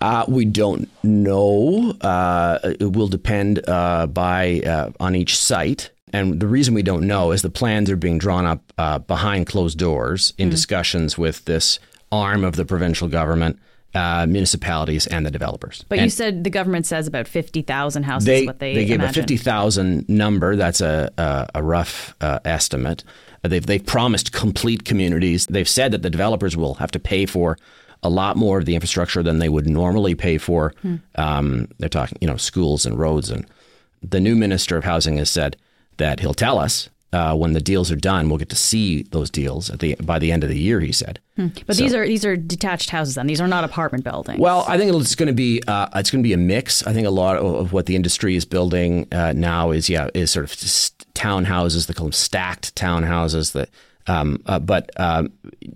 Uh, 0.00 0.24
we 0.28 0.44
don't 0.44 0.88
know. 1.02 1.90
Uh, 2.00 2.58
it 2.80 2.92
will 2.92 3.08
depend 3.08 3.60
uh, 3.68 4.06
by 4.06 4.60
uh, 4.60 4.90
on 4.98 5.14
each 5.14 5.36
site. 5.36 5.90
And 6.12 6.40
the 6.40 6.46
reason 6.46 6.74
we 6.74 6.82
don't 6.82 7.06
know 7.06 7.30
is 7.32 7.42
the 7.42 7.50
plans 7.50 7.90
are 7.90 7.96
being 7.96 8.18
drawn 8.18 8.46
up 8.46 8.72
uh, 8.78 8.98
behind 8.98 9.46
closed 9.46 9.78
doors 9.78 10.32
in 10.38 10.48
mm. 10.48 10.50
discussions 10.50 11.16
with 11.16 11.44
this 11.44 11.78
arm 12.10 12.44
of 12.44 12.56
the 12.56 12.64
provincial 12.64 13.06
government, 13.08 13.60
uh, 13.94 14.26
municipalities, 14.26 15.06
and 15.06 15.24
the 15.24 15.30
developers. 15.30 15.84
But 15.88 15.98
and 15.98 16.06
you 16.06 16.10
said 16.10 16.42
the 16.42 16.50
government 16.50 16.86
says 16.86 17.06
about 17.06 17.28
50,000 17.28 18.02
houses, 18.02 18.26
they, 18.26 18.46
what 18.46 18.58
they 18.58 18.74
They 18.74 18.86
gave 18.86 19.00
imagine. 19.00 19.22
a 19.22 19.28
50,000 19.28 20.08
number. 20.08 20.56
That's 20.56 20.80
a, 20.80 21.10
a, 21.16 21.48
a 21.56 21.62
rough 21.62 22.16
uh, 22.20 22.40
estimate. 22.44 23.04
They've, 23.42 23.64
they've 23.64 23.84
promised 23.84 24.32
complete 24.32 24.84
communities. 24.84 25.46
They've 25.46 25.68
said 25.68 25.92
that 25.92 26.02
the 26.02 26.10
developers 26.10 26.56
will 26.56 26.74
have 26.74 26.90
to 26.90 26.98
pay 26.98 27.24
for 27.26 27.56
a 28.02 28.08
lot 28.08 28.36
more 28.36 28.58
of 28.58 28.64
the 28.64 28.74
infrastructure 28.74 29.22
than 29.22 29.38
they 29.38 29.48
would 29.48 29.68
normally 29.68 30.14
pay 30.14 30.38
for. 30.38 30.74
Hmm. 30.82 30.96
Um, 31.16 31.68
they're 31.78 31.88
talking, 31.88 32.18
you 32.20 32.26
know, 32.26 32.36
schools 32.36 32.86
and 32.86 32.98
roads. 32.98 33.30
And 33.30 33.46
the 34.02 34.20
new 34.20 34.34
minister 34.34 34.76
of 34.76 34.84
housing 34.84 35.18
has 35.18 35.30
said 35.30 35.56
that 35.98 36.20
he'll 36.20 36.34
tell 36.34 36.58
us 36.58 36.88
uh, 37.12 37.34
when 37.34 37.54
the 37.54 37.60
deals 37.60 37.90
are 37.90 37.96
done, 37.96 38.28
we'll 38.28 38.38
get 38.38 38.48
to 38.50 38.56
see 38.56 39.02
those 39.10 39.30
deals 39.30 39.68
at 39.68 39.80
the 39.80 39.96
by 39.96 40.18
the 40.18 40.30
end 40.30 40.44
of 40.44 40.48
the 40.48 40.58
year. 40.58 40.78
He 40.80 40.92
said. 40.92 41.18
Hmm. 41.36 41.48
But 41.66 41.76
so, 41.76 41.82
these 41.82 41.94
are 41.94 42.06
these 42.06 42.24
are 42.24 42.36
detached 42.36 42.90
houses. 42.90 43.16
Then 43.16 43.26
these 43.26 43.40
are 43.40 43.48
not 43.48 43.64
apartment 43.64 44.04
buildings. 44.04 44.38
Well, 44.38 44.64
I 44.68 44.78
think 44.78 44.94
it's 44.94 45.16
going 45.16 45.26
to 45.26 45.32
be 45.32 45.60
uh, 45.66 45.88
it's 45.96 46.10
going 46.10 46.22
to 46.22 46.26
be 46.26 46.32
a 46.32 46.38
mix. 46.38 46.86
I 46.86 46.92
think 46.92 47.06
a 47.06 47.10
lot 47.10 47.36
of 47.36 47.72
what 47.72 47.86
the 47.86 47.96
industry 47.96 48.36
is 48.36 48.44
building 48.44 49.08
uh, 49.10 49.32
now 49.34 49.72
is 49.72 49.88
yeah 49.88 50.08
is 50.14 50.30
sort 50.30 50.44
of 50.44 50.52
townhouses. 50.52 51.88
They 51.88 51.94
call 51.94 52.06
them 52.06 52.12
stacked 52.12 52.76
townhouses. 52.76 53.52
That 53.52 53.70
um, 54.06 54.40
uh, 54.46 54.60
but 54.60 54.90
um, 55.00 55.32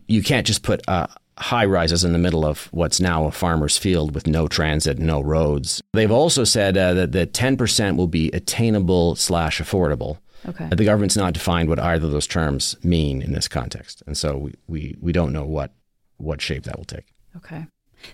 you 0.07 0.23
can't 0.23 0.47
just 0.47 0.63
put 0.63 0.89
uh, 0.89 1.09
high 1.39 1.65
rises 1.65 2.05
in 2.05 2.13
the 2.13 2.19
middle 2.19 2.45
of 2.45 2.69
what's 2.73 3.01
now 3.01 3.27
a 3.27 3.31
farmer's 3.31 3.77
field 3.77 4.15
with 4.15 4.27
no 4.27 4.47
transit, 4.47 4.99
no 4.99 5.21
roads. 5.21 5.83
They've 5.93 6.11
also 6.11 6.45
said 6.45 6.77
uh, 6.77 6.95
that 6.95 7.13
the 7.13 7.27
10% 7.27 7.97
will 7.97 8.07
be 8.07 8.31
attainable 8.33 9.17
slash 9.17 9.61
affordable. 9.61 10.19
Okay. 10.49 10.69
The 10.69 10.85
government's 10.85 11.17
not 11.17 11.33
defined 11.33 11.69
what 11.69 11.81
either 11.81 12.07
of 12.07 12.13
those 12.13 12.27
terms 12.27 12.77
mean 12.85 13.23
in 13.23 13.33
this 13.33 13.49
context, 13.49 14.03
and 14.07 14.17
so 14.17 14.37
we, 14.37 14.55
we, 14.69 14.97
we 15.01 15.13
don't 15.13 15.33
know 15.33 15.45
what 15.45 15.73
what 16.19 16.41
shape 16.41 16.65
that 16.65 16.77
will 16.77 16.85
take. 16.85 17.07
Okay. 17.37 17.67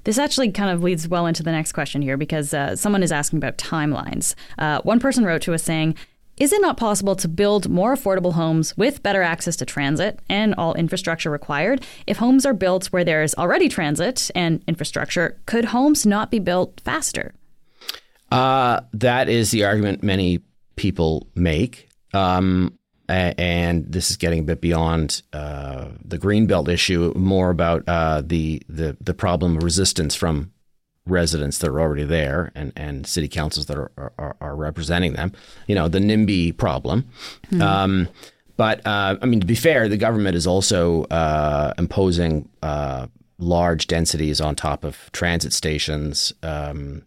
This 0.04 0.18
actually 0.18 0.52
kind 0.52 0.70
of 0.70 0.82
leads 0.82 1.08
well 1.08 1.26
into 1.26 1.42
the 1.42 1.52
next 1.52 1.72
question 1.72 2.02
here 2.02 2.16
because 2.16 2.54
uh, 2.54 2.76
someone 2.76 3.02
is 3.02 3.12
asking 3.12 3.38
about 3.38 3.58
timelines. 3.58 4.34
Uh, 4.58 4.80
one 4.82 5.00
person 5.00 5.24
wrote 5.24 5.42
to 5.42 5.54
us 5.54 5.62
saying, 5.62 5.96
is 6.40 6.54
it 6.54 6.62
not 6.62 6.78
possible 6.78 7.14
to 7.16 7.28
build 7.28 7.68
more 7.68 7.94
affordable 7.94 8.32
homes 8.32 8.74
with 8.76 9.02
better 9.02 9.22
access 9.22 9.56
to 9.56 9.66
transit 9.66 10.20
and 10.28 10.54
all 10.54 10.72
infrastructure 10.72 11.30
required? 11.30 11.84
If 12.06 12.16
homes 12.16 12.46
are 12.46 12.54
built 12.54 12.86
where 12.86 13.04
there 13.04 13.22
is 13.22 13.34
already 13.34 13.68
transit 13.68 14.30
and 14.34 14.64
infrastructure, 14.66 15.38
could 15.44 15.66
homes 15.66 16.06
not 16.06 16.30
be 16.30 16.38
built 16.38 16.80
faster? 16.82 17.34
Uh, 18.32 18.80
that 18.94 19.28
is 19.28 19.50
the 19.50 19.64
argument 19.64 20.02
many 20.02 20.40
people 20.76 21.28
make. 21.34 21.90
Um, 22.14 22.78
and 23.06 23.84
this 23.92 24.10
is 24.10 24.16
getting 24.16 24.40
a 24.40 24.44
bit 24.44 24.60
beyond 24.60 25.22
uh, 25.32 25.88
the 26.04 26.18
greenbelt 26.18 26.68
issue, 26.68 27.12
more 27.16 27.50
about 27.50 27.82
uh, 27.88 28.22
the, 28.24 28.62
the 28.68 28.96
the 29.00 29.14
problem 29.14 29.56
of 29.56 29.64
resistance 29.64 30.14
from 30.14 30.52
residents 31.10 31.58
that 31.58 31.68
are 31.68 31.80
already 31.80 32.04
there 32.04 32.52
and, 32.54 32.72
and 32.76 33.06
city 33.06 33.28
councils 33.28 33.66
that 33.66 33.76
are, 33.76 33.90
are, 34.18 34.36
are 34.40 34.56
representing 34.56 35.14
them. 35.14 35.32
You 35.66 35.74
know, 35.74 35.88
the 35.88 35.98
NIMBY 35.98 36.56
problem. 36.56 37.08
Mm-hmm. 37.46 37.62
Um, 37.62 38.08
but 38.56 38.86
uh, 38.86 39.16
I 39.20 39.26
mean, 39.26 39.40
to 39.40 39.46
be 39.46 39.54
fair, 39.54 39.88
the 39.88 39.96
government 39.96 40.36
is 40.36 40.46
also 40.46 41.04
uh, 41.04 41.72
imposing 41.78 42.48
uh, 42.62 43.06
large 43.38 43.86
densities 43.86 44.40
on 44.40 44.54
top 44.54 44.84
of 44.84 45.10
transit 45.12 45.52
stations. 45.52 46.32
Um, 46.42 47.02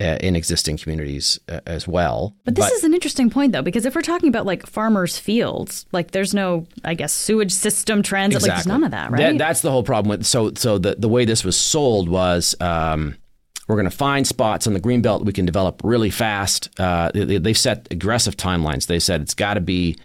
uh, 0.00 0.16
in 0.20 0.36
existing 0.36 0.76
communities 0.76 1.40
uh, 1.48 1.60
as 1.66 1.88
well. 1.88 2.34
But 2.44 2.54
this 2.54 2.66
but, 2.66 2.72
is 2.72 2.84
an 2.84 2.94
interesting 2.94 3.30
point, 3.30 3.52
though, 3.52 3.62
because 3.62 3.84
if 3.84 3.96
we're 3.96 4.02
talking 4.02 4.28
about 4.28 4.46
like 4.46 4.64
farmers' 4.66 5.18
fields, 5.18 5.86
like 5.90 6.12
there's 6.12 6.32
no, 6.32 6.66
I 6.84 6.94
guess, 6.94 7.12
sewage 7.12 7.52
system, 7.52 8.02
transit, 8.02 8.36
exactly. 8.36 8.48
like 8.48 8.56
there's 8.58 8.66
none 8.66 8.84
of 8.84 8.90
that, 8.92 9.10
right? 9.10 9.18
That, 9.18 9.38
that's 9.38 9.60
the 9.60 9.70
whole 9.70 9.82
problem 9.82 10.10
with. 10.10 10.24
So, 10.24 10.52
so 10.54 10.78
the 10.78 10.94
the 10.96 11.08
way 11.08 11.24
this 11.24 11.44
was 11.44 11.56
sold 11.56 12.08
was. 12.08 12.54
Um, 12.60 13.16
we're 13.68 13.76
going 13.76 13.84
to 13.84 13.96
find 13.96 14.26
spots 14.26 14.66
on 14.66 14.72
the 14.72 14.80
greenbelt 14.80 15.24
we 15.24 15.32
can 15.32 15.46
develop 15.46 15.82
really 15.84 16.10
fast. 16.10 16.70
Uh, 16.80 17.12
they, 17.12 17.38
they've 17.38 17.56
set 17.56 17.86
aggressive 17.90 18.36
timelines. 18.36 18.86
They 18.86 18.98
said 18.98 19.20
it's 19.20 19.34
got 19.34 19.54
to 19.54 19.60
be 19.60 19.96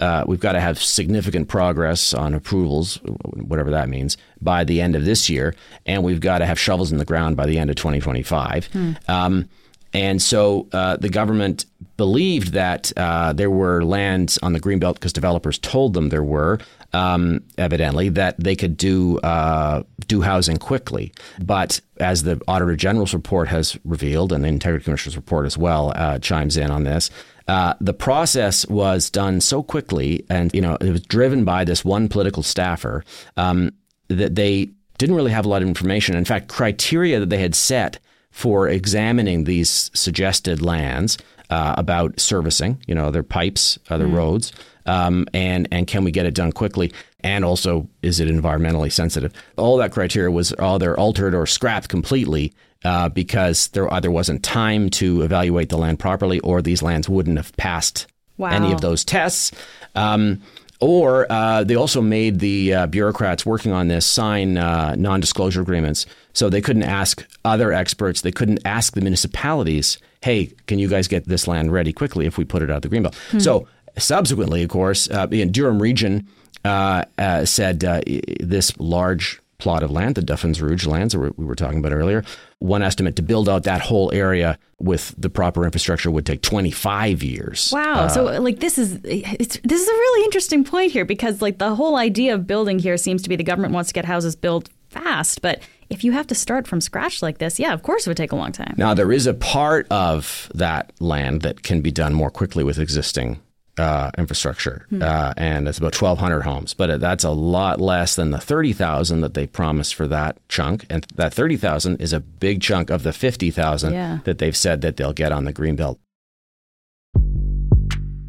uh, 0.00 0.24
we've 0.26 0.40
got 0.40 0.52
to 0.52 0.60
have 0.60 0.82
significant 0.82 1.46
progress 1.46 2.12
on 2.12 2.34
approvals, 2.34 2.96
whatever 3.36 3.70
that 3.70 3.88
means, 3.88 4.16
by 4.40 4.64
the 4.64 4.80
end 4.80 4.96
of 4.96 5.04
this 5.04 5.30
year, 5.30 5.54
and 5.86 6.02
we've 6.02 6.20
got 6.20 6.38
to 6.38 6.46
have 6.46 6.58
shovels 6.58 6.90
in 6.90 6.98
the 6.98 7.04
ground 7.04 7.36
by 7.36 7.46
the 7.46 7.56
end 7.56 7.70
of 7.70 7.76
2025. 7.76 8.66
Hmm. 8.66 8.92
Um, 9.06 9.48
and 9.92 10.20
so 10.20 10.66
uh, 10.72 10.96
the 10.96 11.08
government 11.08 11.66
believed 12.02 12.52
that 12.52 12.92
uh, 12.96 13.32
there 13.32 13.48
were 13.48 13.84
lands 13.84 14.36
on 14.42 14.52
the 14.52 14.58
greenbelt 14.58 14.94
because 14.94 15.12
developers 15.12 15.56
told 15.56 15.94
them 15.94 16.08
there 16.08 16.24
were. 16.24 16.58
Um, 16.92 17.44
evidently, 17.56 18.08
that 18.08 18.34
they 18.42 18.56
could 18.56 18.76
do 18.76 19.20
uh, 19.20 19.84
do 20.08 20.20
housing 20.20 20.56
quickly, 20.56 21.12
but 21.40 21.80
as 22.00 22.24
the 22.24 22.42
Auditor 22.48 22.74
General's 22.74 23.14
report 23.14 23.46
has 23.46 23.78
revealed, 23.84 24.32
and 24.32 24.42
the 24.42 24.48
Integrity 24.48 24.82
Commissioner's 24.82 25.14
report 25.14 25.46
as 25.46 25.56
well 25.56 25.92
uh, 25.94 26.18
chimes 26.18 26.56
in 26.56 26.72
on 26.72 26.82
this, 26.82 27.08
uh, 27.46 27.74
the 27.80 27.94
process 27.94 28.66
was 28.66 29.08
done 29.08 29.40
so 29.40 29.62
quickly, 29.62 30.26
and 30.28 30.52
you 30.52 30.60
know 30.60 30.74
it 30.80 30.90
was 30.90 31.02
driven 31.02 31.44
by 31.44 31.64
this 31.64 31.84
one 31.84 32.08
political 32.08 32.42
staffer 32.42 33.04
um, 33.36 33.70
that 34.08 34.34
they 34.34 34.70
didn't 34.98 35.14
really 35.14 35.30
have 35.30 35.46
a 35.46 35.48
lot 35.48 35.62
of 35.62 35.68
information. 35.68 36.16
In 36.16 36.24
fact, 36.24 36.48
criteria 36.48 37.20
that 37.20 37.30
they 37.30 37.38
had 37.38 37.54
set 37.54 38.00
for 38.32 38.68
examining 38.68 39.44
these 39.44 39.90
suggested 39.94 40.60
lands 40.60 41.16
uh, 41.52 41.74
about 41.76 42.18
servicing, 42.18 42.82
you 42.86 42.94
know, 42.94 43.10
their 43.10 43.22
pipes, 43.22 43.78
other 43.90 44.06
mm. 44.06 44.14
roads, 44.14 44.52
um, 44.86 45.26
and 45.34 45.68
and 45.70 45.86
can 45.86 46.02
we 46.02 46.10
get 46.10 46.24
it 46.24 46.34
done 46.34 46.50
quickly? 46.50 46.90
And 47.22 47.44
also, 47.44 47.86
is 48.00 48.20
it 48.20 48.28
environmentally 48.28 48.90
sensitive? 48.90 49.34
All 49.58 49.76
that 49.76 49.92
criteria 49.92 50.30
was 50.30 50.54
either 50.54 50.98
altered 50.98 51.34
or 51.34 51.44
scrapped 51.44 51.90
completely 51.90 52.54
uh, 52.86 53.10
because 53.10 53.68
there 53.68 53.92
either 53.92 54.10
wasn't 54.10 54.42
time 54.42 54.88
to 54.90 55.20
evaluate 55.20 55.68
the 55.68 55.76
land 55.76 55.98
properly, 55.98 56.40
or 56.40 56.62
these 56.62 56.82
lands 56.82 57.06
wouldn't 57.06 57.36
have 57.36 57.54
passed 57.58 58.06
wow. 58.38 58.48
any 58.48 58.72
of 58.72 58.80
those 58.80 59.04
tests. 59.04 59.52
Um, 59.94 60.40
or 60.80 61.30
uh, 61.30 61.64
they 61.64 61.76
also 61.76 62.00
made 62.00 62.38
the 62.38 62.72
uh, 62.72 62.86
bureaucrats 62.86 63.44
working 63.44 63.72
on 63.72 63.88
this 63.88 64.06
sign 64.06 64.56
uh, 64.56 64.94
non 64.96 65.20
disclosure 65.20 65.60
agreements. 65.60 66.06
So 66.32 66.48
they 66.48 66.62
couldn't 66.62 66.84
ask 66.84 67.28
other 67.44 67.74
experts, 67.74 68.22
they 68.22 68.32
couldn't 68.32 68.60
ask 68.64 68.94
the 68.94 69.02
municipalities, 69.02 69.98
hey, 70.22 70.52
can 70.66 70.78
you 70.78 70.88
guys 70.88 71.08
get 71.08 71.26
this 71.26 71.46
land 71.46 71.72
ready 71.72 71.92
quickly 71.92 72.26
if 72.26 72.38
we 72.38 72.44
put 72.44 72.62
it 72.62 72.70
out 72.70 72.84
of 72.84 72.90
the 72.90 72.96
greenbelt? 72.96 73.14
Hmm. 73.30 73.38
So 73.40 73.68
subsequently, 73.98 74.62
of 74.62 74.70
course, 74.70 75.10
uh, 75.10 75.26
in 75.30 75.52
Durham 75.52 75.80
region, 75.80 76.28
uh, 76.64 77.04
uh, 77.18 77.44
said 77.44 77.80
this 77.80 78.78
large 78.78 79.40
plot 79.58 79.82
of 79.84 79.92
land, 79.92 80.16
the 80.16 80.22
Duffins 80.22 80.60
Rouge 80.60 80.86
lands 80.86 81.14
that 81.14 81.38
we 81.38 81.44
were 81.44 81.54
talking 81.54 81.78
about 81.78 81.92
earlier. 81.92 82.24
One 82.58 82.82
estimate 82.82 83.14
to 83.16 83.22
build 83.22 83.48
out 83.48 83.62
that 83.62 83.80
whole 83.80 84.12
area 84.12 84.58
with 84.80 85.14
the 85.16 85.30
proper 85.30 85.64
infrastructure 85.64 86.10
would 86.10 86.26
take 86.26 86.42
25 86.42 87.22
years. 87.22 87.70
Wow. 87.72 87.94
Uh, 87.94 88.08
so 88.08 88.24
like 88.40 88.58
this 88.58 88.76
is 88.76 88.98
it's 89.04 89.58
this 89.62 89.80
is 89.80 89.88
a 89.88 89.92
really 89.92 90.24
interesting 90.24 90.64
point 90.64 90.90
here 90.90 91.04
because 91.04 91.40
like 91.40 91.58
the 91.58 91.76
whole 91.76 91.96
idea 91.96 92.34
of 92.34 92.46
building 92.46 92.80
here 92.80 92.96
seems 92.96 93.22
to 93.22 93.28
be 93.28 93.36
the 93.36 93.44
government 93.44 93.72
wants 93.72 93.88
to 93.88 93.94
get 93.94 94.04
houses 94.04 94.34
built 94.34 94.68
fast, 94.88 95.42
but 95.42 95.60
if 95.92 96.04
you 96.04 96.12
have 96.12 96.26
to 96.28 96.34
start 96.34 96.66
from 96.66 96.80
scratch 96.80 97.22
like 97.22 97.38
this, 97.38 97.58
yeah, 97.58 97.72
of 97.72 97.82
course 97.82 98.06
it 98.06 98.10
would 98.10 98.16
take 98.16 98.32
a 98.32 98.36
long 98.36 98.52
time. 98.52 98.74
Now 98.76 98.94
there 98.94 99.12
is 99.12 99.26
a 99.26 99.34
part 99.34 99.86
of 99.90 100.50
that 100.54 100.92
land 101.00 101.42
that 101.42 101.62
can 101.62 101.80
be 101.82 101.90
done 101.90 102.14
more 102.14 102.30
quickly 102.30 102.64
with 102.64 102.78
existing 102.78 103.40
uh, 103.78 104.10
infrastructure, 104.18 104.86
hmm. 104.90 105.02
uh, 105.02 105.32
and 105.36 105.68
it's 105.68 105.78
about 105.78 106.00
1,200 106.00 106.42
homes. 106.42 106.74
But 106.74 107.00
that's 107.00 107.24
a 107.24 107.30
lot 107.30 107.80
less 107.80 108.16
than 108.16 108.30
the 108.30 108.38
30,000 108.38 109.20
that 109.20 109.34
they 109.34 109.46
promised 109.46 109.94
for 109.94 110.06
that 110.08 110.38
chunk. 110.48 110.86
And 110.90 111.04
that 111.14 111.32
30,000 111.32 112.00
is 112.00 112.12
a 112.12 112.20
big 112.20 112.60
chunk 112.60 112.90
of 112.90 113.02
the 113.02 113.12
50,000 113.12 113.92
yeah. 113.92 114.18
that 114.24 114.38
they've 114.38 114.56
said 114.56 114.80
that 114.82 114.96
they'll 114.96 115.12
get 115.12 115.32
on 115.32 115.44
the 115.44 115.52
greenbelt. 115.52 115.98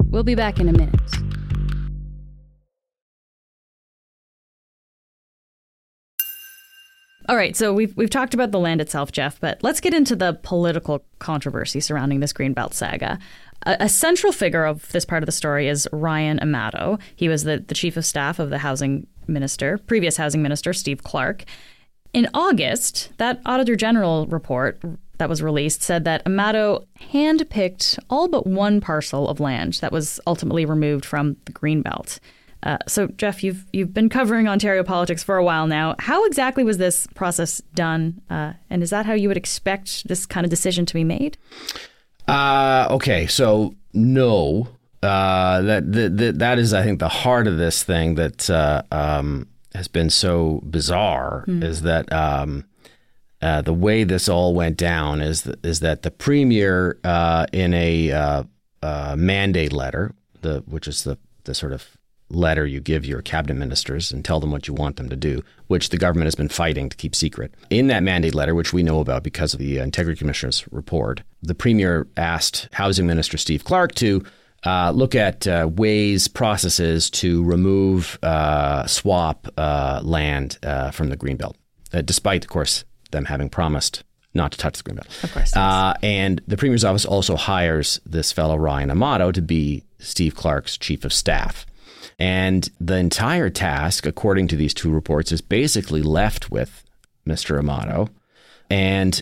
We'll 0.04 0.22
be 0.22 0.34
back 0.34 0.60
in 0.60 0.68
a 0.68 0.72
minute. 0.72 1.33
All 7.26 7.36
right, 7.36 7.56
so 7.56 7.72
we've 7.72 7.96
we've 7.96 8.10
talked 8.10 8.34
about 8.34 8.50
the 8.50 8.58
land 8.58 8.82
itself, 8.82 9.10
Jeff, 9.10 9.40
but 9.40 9.62
let's 9.62 9.80
get 9.80 9.94
into 9.94 10.14
the 10.14 10.38
political 10.42 11.04
controversy 11.20 11.80
surrounding 11.80 12.20
this 12.20 12.34
Greenbelt 12.34 12.74
saga. 12.74 13.18
A, 13.64 13.76
a, 13.80 13.88
central 13.88 14.30
figure 14.30 14.64
of 14.64 14.90
this 14.92 15.06
part 15.06 15.22
of 15.22 15.26
the 15.26 15.32
story 15.32 15.66
is 15.68 15.88
Ryan 15.90 16.38
Amato. 16.40 16.98
He 17.16 17.30
was 17.30 17.44
the, 17.44 17.64
the 17.66 17.74
chief 17.74 17.96
of 17.96 18.04
staff 18.04 18.38
of 18.38 18.50
the 18.50 18.58
housing 18.58 19.06
minister, 19.26 19.78
previous 19.78 20.18
housing 20.18 20.42
minister, 20.42 20.74
Steve 20.74 21.02
Clark. 21.02 21.44
In 22.12 22.28
August, 22.34 23.10
that 23.16 23.40
Auditor 23.46 23.74
General 23.74 24.26
report 24.26 24.78
that 25.18 25.28
was 25.28 25.42
released 25.42 25.82
said 25.82 26.04
that 26.04 26.22
Amato 26.26 26.84
handpicked 27.12 27.98
all 28.10 28.28
but 28.28 28.46
one 28.46 28.82
parcel 28.82 29.28
of 29.28 29.40
land 29.40 29.74
that 29.74 29.92
was 29.92 30.20
ultimately 30.26 30.66
removed 30.66 31.06
from 31.06 31.36
the 31.46 31.52
Greenbelt. 31.52 32.18
Uh, 32.64 32.78
so, 32.88 33.08
Jeff, 33.08 33.44
you've 33.44 33.66
you've 33.72 33.92
been 33.92 34.08
covering 34.08 34.48
Ontario 34.48 34.82
politics 34.82 35.22
for 35.22 35.36
a 35.36 35.44
while 35.44 35.66
now. 35.66 35.94
How 35.98 36.24
exactly 36.24 36.64
was 36.64 36.78
this 36.78 37.06
process 37.14 37.60
done, 37.74 38.22
uh, 38.30 38.54
and 38.70 38.82
is 38.82 38.90
that 38.90 39.04
how 39.04 39.12
you 39.12 39.28
would 39.28 39.36
expect 39.36 40.08
this 40.08 40.24
kind 40.24 40.46
of 40.46 40.50
decision 40.50 40.86
to 40.86 40.94
be 40.94 41.04
made? 41.04 41.36
Uh, 42.26 42.88
okay, 42.90 43.26
so 43.26 43.74
no, 43.92 44.66
uh, 45.02 45.60
that, 45.60 45.92
that 45.92 46.38
that 46.38 46.58
is, 46.58 46.72
I 46.72 46.82
think, 46.82 47.00
the 47.00 47.08
heart 47.08 47.46
of 47.46 47.58
this 47.58 47.82
thing 47.82 48.14
that 48.14 48.48
uh, 48.48 48.82
um, 48.90 49.46
has 49.74 49.86
been 49.86 50.08
so 50.08 50.62
bizarre 50.64 51.44
mm. 51.46 51.62
is 51.62 51.82
that 51.82 52.10
um, 52.10 52.64
uh, 53.42 53.60
the 53.60 53.74
way 53.74 54.04
this 54.04 54.26
all 54.26 54.54
went 54.54 54.78
down 54.78 55.20
is 55.20 55.42
that, 55.42 55.64
is 55.66 55.80
that 55.80 56.00
the 56.00 56.10
premier, 56.10 56.98
uh, 57.04 57.44
in 57.52 57.74
a 57.74 58.10
uh, 58.10 58.42
uh, 58.82 59.14
mandate 59.18 59.72
letter, 59.74 60.14
the 60.40 60.62
which 60.66 60.88
is 60.88 61.04
the 61.04 61.18
the 61.44 61.54
sort 61.54 61.72
of 61.72 61.98
letter 62.34 62.66
you 62.66 62.80
give 62.80 63.04
your 63.04 63.22
cabinet 63.22 63.54
ministers 63.54 64.12
and 64.12 64.24
tell 64.24 64.40
them 64.40 64.50
what 64.50 64.68
you 64.68 64.74
want 64.74 64.96
them 64.96 65.08
to 65.08 65.16
do, 65.16 65.42
which 65.68 65.88
the 65.88 65.98
government 65.98 66.26
has 66.26 66.34
been 66.34 66.48
fighting 66.48 66.88
to 66.88 66.96
keep 66.96 67.14
secret. 67.14 67.54
In 67.70 67.86
that 67.88 68.02
mandate 68.02 68.34
letter, 68.34 68.54
which 68.54 68.72
we 68.72 68.82
know 68.82 69.00
about 69.00 69.22
because 69.22 69.54
of 69.54 69.60
the 69.60 69.78
Integrity 69.78 70.18
Commissioner's 70.18 70.64
report, 70.70 71.22
the 71.42 71.54
Premier 71.54 72.06
asked 72.16 72.68
Housing 72.72 73.06
Minister 73.06 73.38
Steve 73.38 73.64
Clark 73.64 73.94
to 73.96 74.24
uh, 74.64 74.92
look 74.92 75.14
at 75.14 75.46
uh, 75.46 75.68
ways, 75.70 76.28
processes 76.28 77.10
to 77.10 77.44
remove, 77.44 78.18
uh, 78.22 78.86
swap 78.86 79.46
uh, 79.56 80.00
land 80.02 80.58
uh, 80.62 80.90
from 80.90 81.08
the 81.10 81.16
Greenbelt, 81.16 81.54
uh, 81.92 82.00
despite, 82.00 82.44
of 82.44 82.50
course, 82.50 82.84
them 83.10 83.26
having 83.26 83.48
promised 83.48 84.04
not 84.32 84.52
to 84.52 84.58
touch 84.58 84.82
the 84.82 84.90
Greenbelt. 84.90 85.22
Of 85.22 85.32
course. 85.32 85.52
Yes. 85.54 85.96
and 86.02 86.40
the 86.48 86.56
Premier's 86.56 86.84
office 86.84 87.04
also 87.04 87.36
hires 87.36 88.00
this 88.04 88.32
fellow, 88.32 88.56
Ryan 88.56 88.90
Amato, 88.90 89.30
to 89.32 89.42
be 89.42 89.84
Steve 89.98 90.34
Clark's 90.34 90.76
chief 90.76 91.04
of 91.04 91.12
staff. 91.12 91.66
And 92.18 92.68
the 92.80 92.96
entire 92.96 93.50
task, 93.50 94.06
according 94.06 94.48
to 94.48 94.56
these 94.56 94.74
two 94.74 94.90
reports, 94.90 95.32
is 95.32 95.40
basically 95.40 96.02
left 96.02 96.50
with 96.50 96.84
Mr. 97.26 97.58
Amato. 97.58 98.08
And 98.70 99.20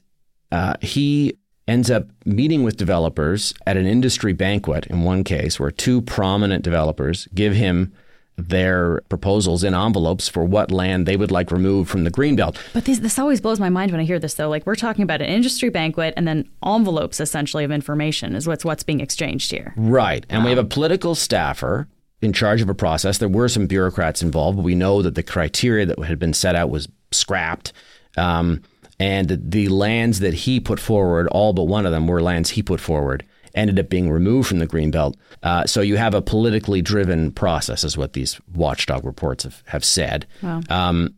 uh, 0.51 0.75
he 0.81 1.39
ends 1.69 1.91
up 1.91 2.09
meeting 2.25 2.65
with 2.65 2.77
developers 2.77 3.55
at 3.67 3.77
an 3.77 3.87
industry 3.87 4.33
banquet 4.33 4.87
in 4.87 5.03
one 5.03 5.25
case 5.25 5.59
where 5.59 5.71
two 5.71 6.03
prominent 6.03 6.65
developers 6.65 7.29
give 7.35 7.55
him 7.55 7.93
their 8.37 9.01
proposals 9.09 9.63
in 9.63 9.75
envelopes 9.75 10.29
for 10.29 10.45
what 10.45 10.71
land 10.71 11.07
they 11.07 11.17
would 11.17 11.31
like 11.31 11.51
removed 11.51 11.91
from 11.91 12.05
the 12.05 12.11
greenbelt. 12.11 12.57
But 12.73 12.87
this, 12.87 12.99
this 12.99 13.19
always 13.19 13.41
blows 13.41 13.61
my 13.61 13.69
mind 13.69 13.91
when 13.91 14.01
I 14.01 14.05
hear 14.05 14.19
this, 14.19 14.35
though. 14.35 14.49
Like 14.49 14.67
we're 14.67 14.75
talking 14.75 15.03
about 15.03 15.21
an 15.21 15.29
industry 15.29 15.69
banquet, 15.69 16.15
and 16.17 16.27
then 16.27 16.49
envelopes 16.65 17.21
essentially 17.21 17.63
of 17.65 17.71
information 17.71 18.35
is 18.35 18.47
what's 18.47 18.65
what's 18.65 18.83
being 18.83 19.01
exchanged 19.01 19.51
here. 19.51 19.75
Right, 19.77 20.25
and 20.29 20.41
wow. 20.41 20.45
we 20.47 20.51
have 20.57 20.65
a 20.65 20.69
political 20.69 21.15
staffer 21.15 21.89
in 22.23 22.33
charge 22.33 22.63
of 22.63 22.69
a 22.69 22.75
process. 22.75 23.19
There 23.19 23.29
were 23.29 23.49
some 23.49 23.67
bureaucrats 23.67 24.23
involved, 24.23 24.57
but 24.57 24.63
we 24.63 24.77
know 24.77 25.03
that 25.03 25.17
the 25.17 25.23
criteria 25.23 25.85
that 25.87 25.99
had 26.05 26.19
been 26.19 26.33
set 26.33 26.55
out 26.55 26.71
was 26.71 26.89
scrapped. 27.11 27.73
Um, 28.17 28.63
and 29.01 29.39
the 29.51 29.69
lands 29.69 30.21
that 30.21 30.33
he 30.33 30.61
put 30.61 30.79
forward, 30.79 31.27
all 31.29 31.53
but 31.53 31.65
one 31.65 31.85
of 31.85 31.93
them 31.93 32.07
were 32.07 32.23
lands 32.23 32.51
he 32.51 32.63
put 32.63 32.81
forward. 32.81 33.25
ended 33.55 33.79
up 33.79 33.91
being 33.91 34.09
removed 34.11 34.49
from 34.49 34.61
the 34.61 34.67
Greenbelt. 34.67 35.15
Uh, 35.43 35.67
so 35.67 35.81
you 35.81 35.97
have 35.97 36.15
a 36.15 36.23
politically 36.23 36.81
driven 36.81 37.33
process, 37.33 37.85
is 37.85 37.99
what 37.99 38.13
these 38.15 38.41
watchdog 38.55 39.05
reports 39.05 39.45
have, 39.45 39.63
have 39.67 39.85
said. 39.85 40.27
Wow. 40.43 40.61
Um, 40.71 41.15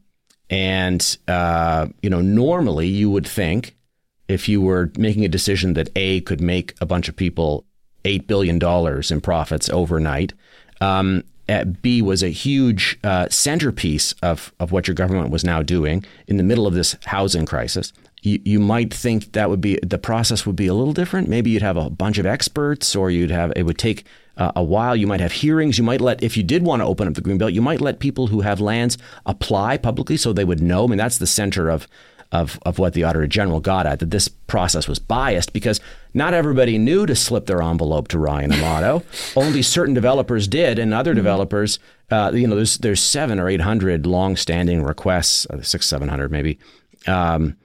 and, 0.51 1.17
uh, 1.29 1.89
you 2.03 2.11
know, 2.11 2.21
normally 2.21 2.89
you 2.89 3.11
would 3.11 3.27
think 3.27 3.77
if 4.27 4.49
you 4.49 4.61
were 4.61 4.91
making 4.97 5.25
a 5.25 5.29
decision 5.29 5.75
that 5.75 5.91
A 5.95 6.23
could 6.23 6.41
make 6.41 6.75
a 6.81 6.87
bunch 6.87 7.09
of 7.09 7.17
people 7.17 7.67
$8 8.05 8.27
billion 8.27 8.59
in 9.11 9.21
profits 9.21 9.69
overnight, 9.69 10.33
um, 10.85 11.25
B 11.83 12.03
was 12.03 12.23
a 12.23 12.29
huge 12.29 12.99
uh, 13.05 13.29
centerpiece 13.29 14.15
of, 14.23 14.53
of 14.61 14.73
what 14.73 14.87
your 14.87 14.95
government 14.95 15.31
was 15.31 15.45
now 15.45 15.63
doing 15.63 16.05
in 16.27 16.37
the 16.37 16.43
middle 16.43 16.67
of 16.67 16.75
this 16.75 16.97
housing 17.05 17.47
crisis. 17.47 17.93
You, 18.23 18.41
you 18.45 18.59
might 18.59 18.93
think 18.93 19.33
that 19.33 19.51
would 19.51 19.61
be 19.61 19.79
the 19.83 19.99
process 19.99 20.47
would 20.47 20.57
be 20.57 20.67
a 20.67 20.75
little 20.75 20.95
different. 20.95 21.29
Maybe 21.29 21.51
you'd 21.51 21.63
have 21.63 21.77
a 21.77 21.91
bunch 21.91 22.19
of 22.19 22.27
experts, 22.27 22.97
or 22.97 23.11
you'd 23.11 23.31
have 23.31 23.53
it 23.55 23.65
would 23.65 23.79
take 23.79 24.05
uh, 24.39 24.53
a 24.57 24.63
while. 24.63 24.97
You 24.97 25.07
might 25.07 25.21
have 25.21 25.33
hearings. 25.33 25.77
You 25.77 25.85
might 25.85 26.01
let, 26.01 26.23
if 26.23 26.37
you 26.37 26.43
did 26.43 26.63
want 26.63 26.81
to 26.81 26.87
open 26.87 27.07
up 27.07 27.15
the 27.15 27.21
greenbelt, 27.21 27.53
you 27.53 27.63
might 27.63 27.83
let 27.83 27.99
people 27.99 28.29
who 28.29 28.41
have 28.41 28.61
lands 28.61 28.97
apply 29.27 29.77
publicly 29.77 30.17
so 30.17 30.33
they 30.33 30.45
would 30.45 30.63
know. 30.63 30.85
I 30.85 30.87
mean, 30.87 30.99
that's 30.99 31.19
the 31.19 31.27
center 31.27 31.69
of 31.69 31.87
of, 32.35 32.59
of 32.67 32.81
what 32.81 32.95
the 32.95 33.05
Auditor 33.05 33.29
General 33.29 33.61
got 33.61 33.87
at, 33.87 34.01
that 34.01 34.11
this 34.11 34.27
process 34.27 34.89
was 34.89 34.99
biased 34.99 35.53
because 35.53 35.81
not 36.15 36.35
everybody 36.35 36.79
knew 36.79 37.07
to 37.07 37.15
slip 37.15 37.47
their 37.47 37.63
envelope 37.63 38.09
to 38.09 38.19
Ryan 38.19 38.53
Amato. 38.53 39.05
Only 39.37 39.63
certain 39.63 39.95
developers 39.95 40.49
did, 40.49 40.81
and 40.81 40.93
other 40.93 41.13
mm-hmm. 41.13 41.19
developers, 41.19 41.79
uh, 42.11 42.33
you 42.35 42.49
know, 42.49 42.57
there's 42.57 42.79
there's 42.79 43.01
seven 43.01 43.39
or 43.39 43.49
eight 43.49 43.61
hundred 43.61 44.05
long-standing 44.05 44.83
requests, 44.83 45.47
uh, 45.47 45.63
six, 45.63 45.87
seven 45.87 46.09
hundred 46.09 46.33
maybe, 46.33 46.59
um, 47.07 47.57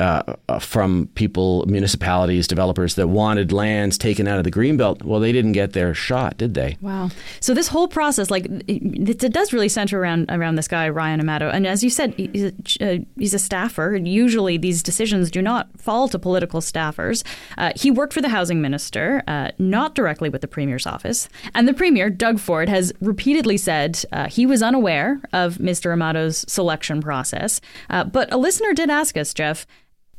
uh, 0.00 0.34
uh, 0.48 0.58
from 0.58 1.08
people, 1.14 1.64
municipalities, 1.68 2.48
developers 2.48 2.96
that 2.96 3.06
wanted 3.06 3.52
lands 3.52 3.96
taken 3.96 4.26
out 4.26 4.38
of 4.38 4.44
the 4.44 4.50
greenbelt. 4.50 5.04
Well, 5.04 5.20
they 5.20 5.30
didn't 5.30 5.52
get 5.52 5.72
their 5.72 5.94
shot, 5.94 6.36
did 6.36 6.54
they? 6.54 6.76
Wow. 6.80 7.10
So 7.38 7.54
this 7.54 7.68
whole 7.68 7.86
process, 7.86 8.28
like, 8.28 8.46
it, 8.46 9.22
it 9.22 9.32
does 9.32 9.52
really 9.52 9.68
center 9.68 10.00
around 10.00 10.26
around 10.30 10.56
this 10.56 10.66
guy 10.66 10.88
Ryan 10.88 11.20
Amato, 11.20 11.48
and 11.48 11.64
as 11.64 11.84
you 11.84 11.90
said, 11.90 12.12
he's 12.14 12.52
a, 12.80 12.94
uh, 12.94 12.98
he's 13.16 13.34
a 13.34 13.38
staffer. 13.38 13.94
Usually, 13.94 14.58
these 14.58 14.82
decisions 14.82 15.30
do 15.30 15.40
not 15.40 15.68
fall 15.80 16.08
to 16.08 16.18
political 16.18 16.60
staffers. 16.60 17.22
Uh, 17.56 17.70
he 17.76 17.92
worked 17.92 18.14
for 18.14 18.20
the 18.20 18.30
housing 18.30 18.60
minister, 18.60 19.22
uh, 19.28 19.52
not 19.58 19.94
directly 19.94 20.28
with 20.28 20.40
the 20.40 20.48
premier's 20.48 20.88
office, 20.88 21.28
and 21.54 21.68
the 21.68 21.74
premier, 21.74 22.10
Doug 22.10 22.40
Ford, 22.40 22.68
has 22.68 22.92
repeatedly 23.00 23.56
said 23.56 24.04
uh, 24.10 24.26
he 24.26 24.44
was 24.44 24.60
unaware 24.60 25.20
of 25.32 25.58
Mr. 25.58 25.92
Amato's 25.92 26.44
selection 26.48 27.00
process. 27.00 27.60
but 27.88 28.32
a 28.32 28.36
listener 28.36 28.72
did 28.72 28.90
ask 28.90 29.16
us, 29.16 29.32
Jeff 29.32 29.68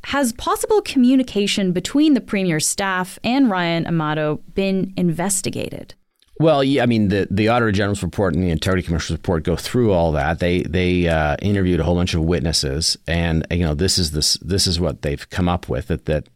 has 0.06 0.32
possible 0.34 0.80
communication 0.82 1.72
between 1.72 2.14
the 2.14 2.20
Premier's 2.20 2.64
staff 2.64 3.18
and 3.24 3.50
Ryan 3.50 3.88
Amato 3.88 4.40
been 4.54 4.94
investigated? 4.96 5.94
Well, 6.38 6.62
yeah, 6.62 6.84
I 6.84 6.86
mean 6.86 7.08
the 7.08 7.26
the 7.28 7.48
Auditor 7.48 7.72
General's 7.72 8.04
report 8.04 8.34
and 8.34 8.44
the 8.44 8.50
Integrity 8.50 8.86
Commissioner's 8.86 9.18
report 9.18 9.42
go 9.42 9.56
through 9.56 9.92
all 9.92 10.12
that. 10.12 10.38
They 10.38 10.62
they 10.62 11.08
uh, 11.08 11.36
interviewed 11.42 11.80
a 11.80 11.82
whole 11.82 11.96
bunch 11.96 12.14
of 12.14 12.22
witnesses, 12.22 12.96
and 13.08 13.44
you 13.50 13.64
know 13.64 13.74
this 13.74 13.98
is 13.98 14.12
this 14.12 14.34
this 14.34 14.68
is 14.68 14.78
what 14.78 15.02
they've 15.02 15.28
come 15.30 15.48
up 15.48 15.68
with 15.68 15.88
that 15.88 16.04
that 16.04 16.28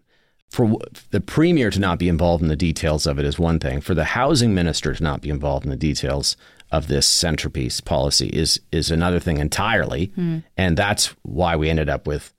for 0.49 0.77
the 1.11 1.21
premier 1.21 1.71
to 1.71 1.79
not 1.79 2.01
be 2.01 2.09
involved 2.09 2.43
in 2.43 2.49
the 2.49 2.57
details 2.57 3.07
of 3.07 3.21
it 3.21 3.25
is 3.25 3.39
one 3.39 3.61
thing. 3.61 3.81
For 3.81 3.95
the 3.95 4.05
housing 4.05 4.53
minister 4.53 4.95
to 4.95 5.03
not 5.03 5.21
be 5.21 5.31
involved 5.31 5.65
in 5.65 5.71
the 5.71 5.77
details 5.77 6.37
of 6.73 6.89
this 6.89 7.07
centerpiece 7.07 7.81
policy 7.81 8.31
is 8.31 8.59
is 8.73 8.91
another 8.91 9.21
thing 9.21 9.37
entirely, 9.37 10.09
mm. 10.17 10.43
and 10.57 10.77
that's 10.77 11.15
why 11.23 11.55
we 11.55 11.71
ended 11.71 11.89
up 11.89 12.09
with 12.09 12.35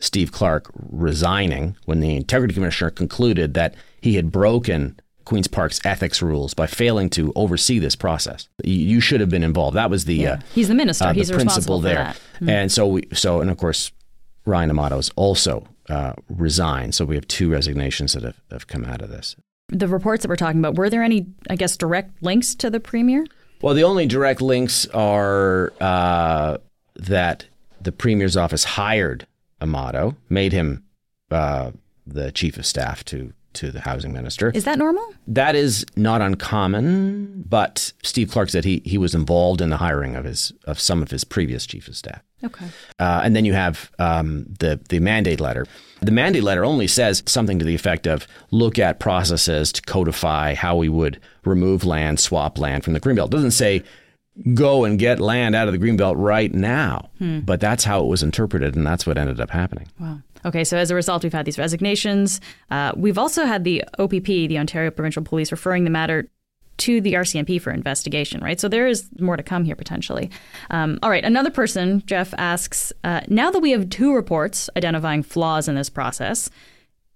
Steve 0.00 0.32
Clark 0.32 0.70
resigning 0.90 1.76
when 1.84 2.00
the 2.00 2.16
integrity 2.16 2.54
commissioner 2.54 2.90
concluded 2.90 3.54
that 3.54 3.74
he 4.00 4.16
had 4.16 4.32
broken 4.32 4.98
Queen's 5.24 5.46
Park's 5.46 5.80
ethics 5.84 6.20
rules 6.22 6.54
by 6.54 6.66
failing 6.66 7.08
to 7.10 7.32
oversee 7.36 7.78
this 7.78 7.94
process. 7.94 8.48
You 8.64 9.00
should 9.00 9.20
have 9.20 9.28
been 9.28 9.44
involved. 9.44 9.76
That 9.76 9.90
was 9.90 10.06
the 10.06 10.16
yeah. 10.16 10.32
uh, 10.32 10.40
he's 10.54 10.68
the 10.68 10.74
minister. 10.74 11.04
Uh, 11.04 11.12
he's 11.12 11.28
the 11.28 11.34
principal 11.34 11.80
there. 11.80 12.14
Mm-hmm. 12.36 12.48
And 12.48 12.72
so 12.72 12.86
we 12.86 13.06
so 13.12 13.40
and 13.40 13.50
of 13.50 13.56
course 13.56 13.92
Ryan 14.44 14.70
Amato's 14.70 15.10
also 15.16 15.68
uh, 15.88 16.14
resigned. 16.28 16.94
So 16.94 17.04
we 17.04 17.14
have 17.14 17.28
two 17.28 17.50
resignations 17.50 18.14
that 18.14 18.22
have, 18.22 18.40
have 18.50 18.66
come 18.66 18.84
out 18.84 19.02
of 19.02 19.10
this. 19.10 19.36
The 19.68 19.86
reports 19.86 20.22
that 20.22 20.28
we're 20.28 20.36
talking 20.36 20.58
about 20.58 20.74
were 20.74 20.90
there 20.90 21.02
any, 21.02 21.26
I 21.48 21.56
guess, 21.56 21.76
direct 21.76 22.22
links 22.22 22.54
to 22.56 22.70
the 22.70 22.80
premier? 22.80 23.24
Well, 23.62 23.74
the 23.74 23.84
only 23.84 24.06
direct 24.06 24.40
links 24.40 24.86
are 24.88 25.72
uh, 25.80 26.58
that 26.96 27.44
the 27.80 27.92
premier's 27.92 28.36
office 28.36 28.64
hired 28.64 29.26
Amato, 29.60 30.16
made 30.28 30.52
him 30.52 30.84
uh, 31.30 31.72
the 32.06 32.32
chief 32.32 32.56
of 32.56 32.66
staff 32.66 33.04
to 33.06 33.32
to 33.52 33.72
the 33.72 33.80
housing 33.80 34.12
minister. 34.12 34.52
Is 34.54 34.64
that 34.64 34.78
normal? 34.78 35.04
That 35.26 35.56
is 35.56 35.84
not 35.96 36.20
uncommon, 36.20 37.44
but 37.48 37.92
Steve 38.02 38.30
Clark 38.30 38.50
said 38.50 38.64
he 38.64 38.80
he 38.84 38.98
was 38.98 39.14
involved 39.14 39.60
in 39.60 39.70
the 39.70 39.76
hiring 39.76 40.16
of 40.16 40.24
his 40.24 40.52
of 40.64 40.78
some 40.78 41.02
of 41.02 41.10
his 41.10 41.24
previous 41.24 41.66
chief 41.66 41.88
of 41.88 41.96
staff. 41.96 42.22
Okay. 42.42 42.66
Uh, 42.98 43.20
and 43.22 43.36
then 43.36 43.44
you 43.44 43.52
have 43.52 43.90
um, 43.98 44.46
the 44.60 44.80
the 44.88 45.00
mandate 45.00 45.40
letter. 45.40 45.66
The 46.00 46.12
mandate 46.12 46.42
letter 46.42 46.64
only 46.64 46.86
says 46.86 47.22
something 47.26 47.58
to 47.58 47.64
the 47.64 47.74
effect 47.74 48.06
of 48.06 48.26
look 48.50 48.78
at 48.78 49.00
processes 49.00 49.72
to 49.72 49.82
codify 49.82 50.54
how 50.54 50.76
we 50.76 50.88
would 50.88 51.20
remove 51.44 51.84
land, 51.84 52.20
swap 52.20 52.58
land 52.58 52.84
from 52.84 52.94
the 52.94 53.00
greenbelt. 53.00 53.26
It 53.26 53.32
doesn't 53.32 53.50
say 53.50 53.82
go 54.54 54.84
and 54.84 54.98
get 54.98 55.20
land 55.20 55.54
out 55.54 55.68
of 55.68 55.72
the 55.72 55.78
greenbelt 55.78 56.14
right 56.16 56.52
now. 56.52 57.10
Hmm. 57.18 57.40
But 57.40 57.60
that's 57.60 57.84
how 57.84 58.02
it 58.02 58.06
was 58.06 58.22
interpreted, 58.22 58.76
and 58.76 58.86
that's 58.86 59.06
what 59.06 59.18
ended 59.18 59.40
up 59.40 59.50
happening. 59.50 59.88
Wow. 59.98 60.18
Okay, 60.44 60.64
so 60.64 60.76
as 60.76 60.90
a 60.90 60.94
result, 60.94 61.22
we've 61.22 61.32
had 61.32 61.44
these 61.44 61.58
resignations. 61.58 62.40
Uh, 62.70 62.92
we've 62.96 63.18
also 63.18 63.44
had 63.44 63.64
the 63.64 63.84
OPP, 63.98 64.24
the 64.24 64.58
Ontario 64.58 64.90
Provincial 64.90 65.22
Police, 65.22 65.52
referring 65.52 65.84
the 65.84 65.90
matter 65.90 66.28
to 66.78 67.00
the 67.02 67.12
RCMP 67.12 67.60
for 67.60 67.70
investigation, 67.70 68.40
right? 68.42 68.58
So 68.58 68.66
there 68.66 68.86
is 68.86 69.06
more 69.18 69.36
to 69.36 69.42
come 69.42 69.64
here 69.64 69.76
potentially. 69.76 70.30
Um, 70.70 70.98
all 71.02 71.10
right, 71.10 71.24
another 71.24 71.50
person, 71.50 72.02
Jeff, 72.06 72.32
asks 72.38 72.90
uh, 73.04 73.20
Now 73.28 73.50
that 73.50 73.60
we 73.60 73.72
have 73.72 73.90
two 73.90 74.14
reports 74.14 74.70
identifying 74.76 75.22
flaws 75.22 75.68
in 75.68 75.74
this 75.74 75.90
process, 75.90 76.48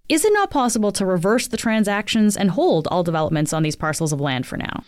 is 0.07 0.23
it 0.23 0.33
not 0.33 0.51
possible 0.51 0.91
to 0.91 1.05
reverse 1.05 1.47
the 1.47 1.57
transactions 1.57 2.37
and 2.37 2.51
hold 2.51 2.87
all 2.91 3.01
developments 3.01 3.53
on 3.53 3.63
these 3.63 3.75
parcels 3.75 4.13
of 4.13 4.21
land 4.21 4.45
for 4.45 4.57
now? 4.57 4.83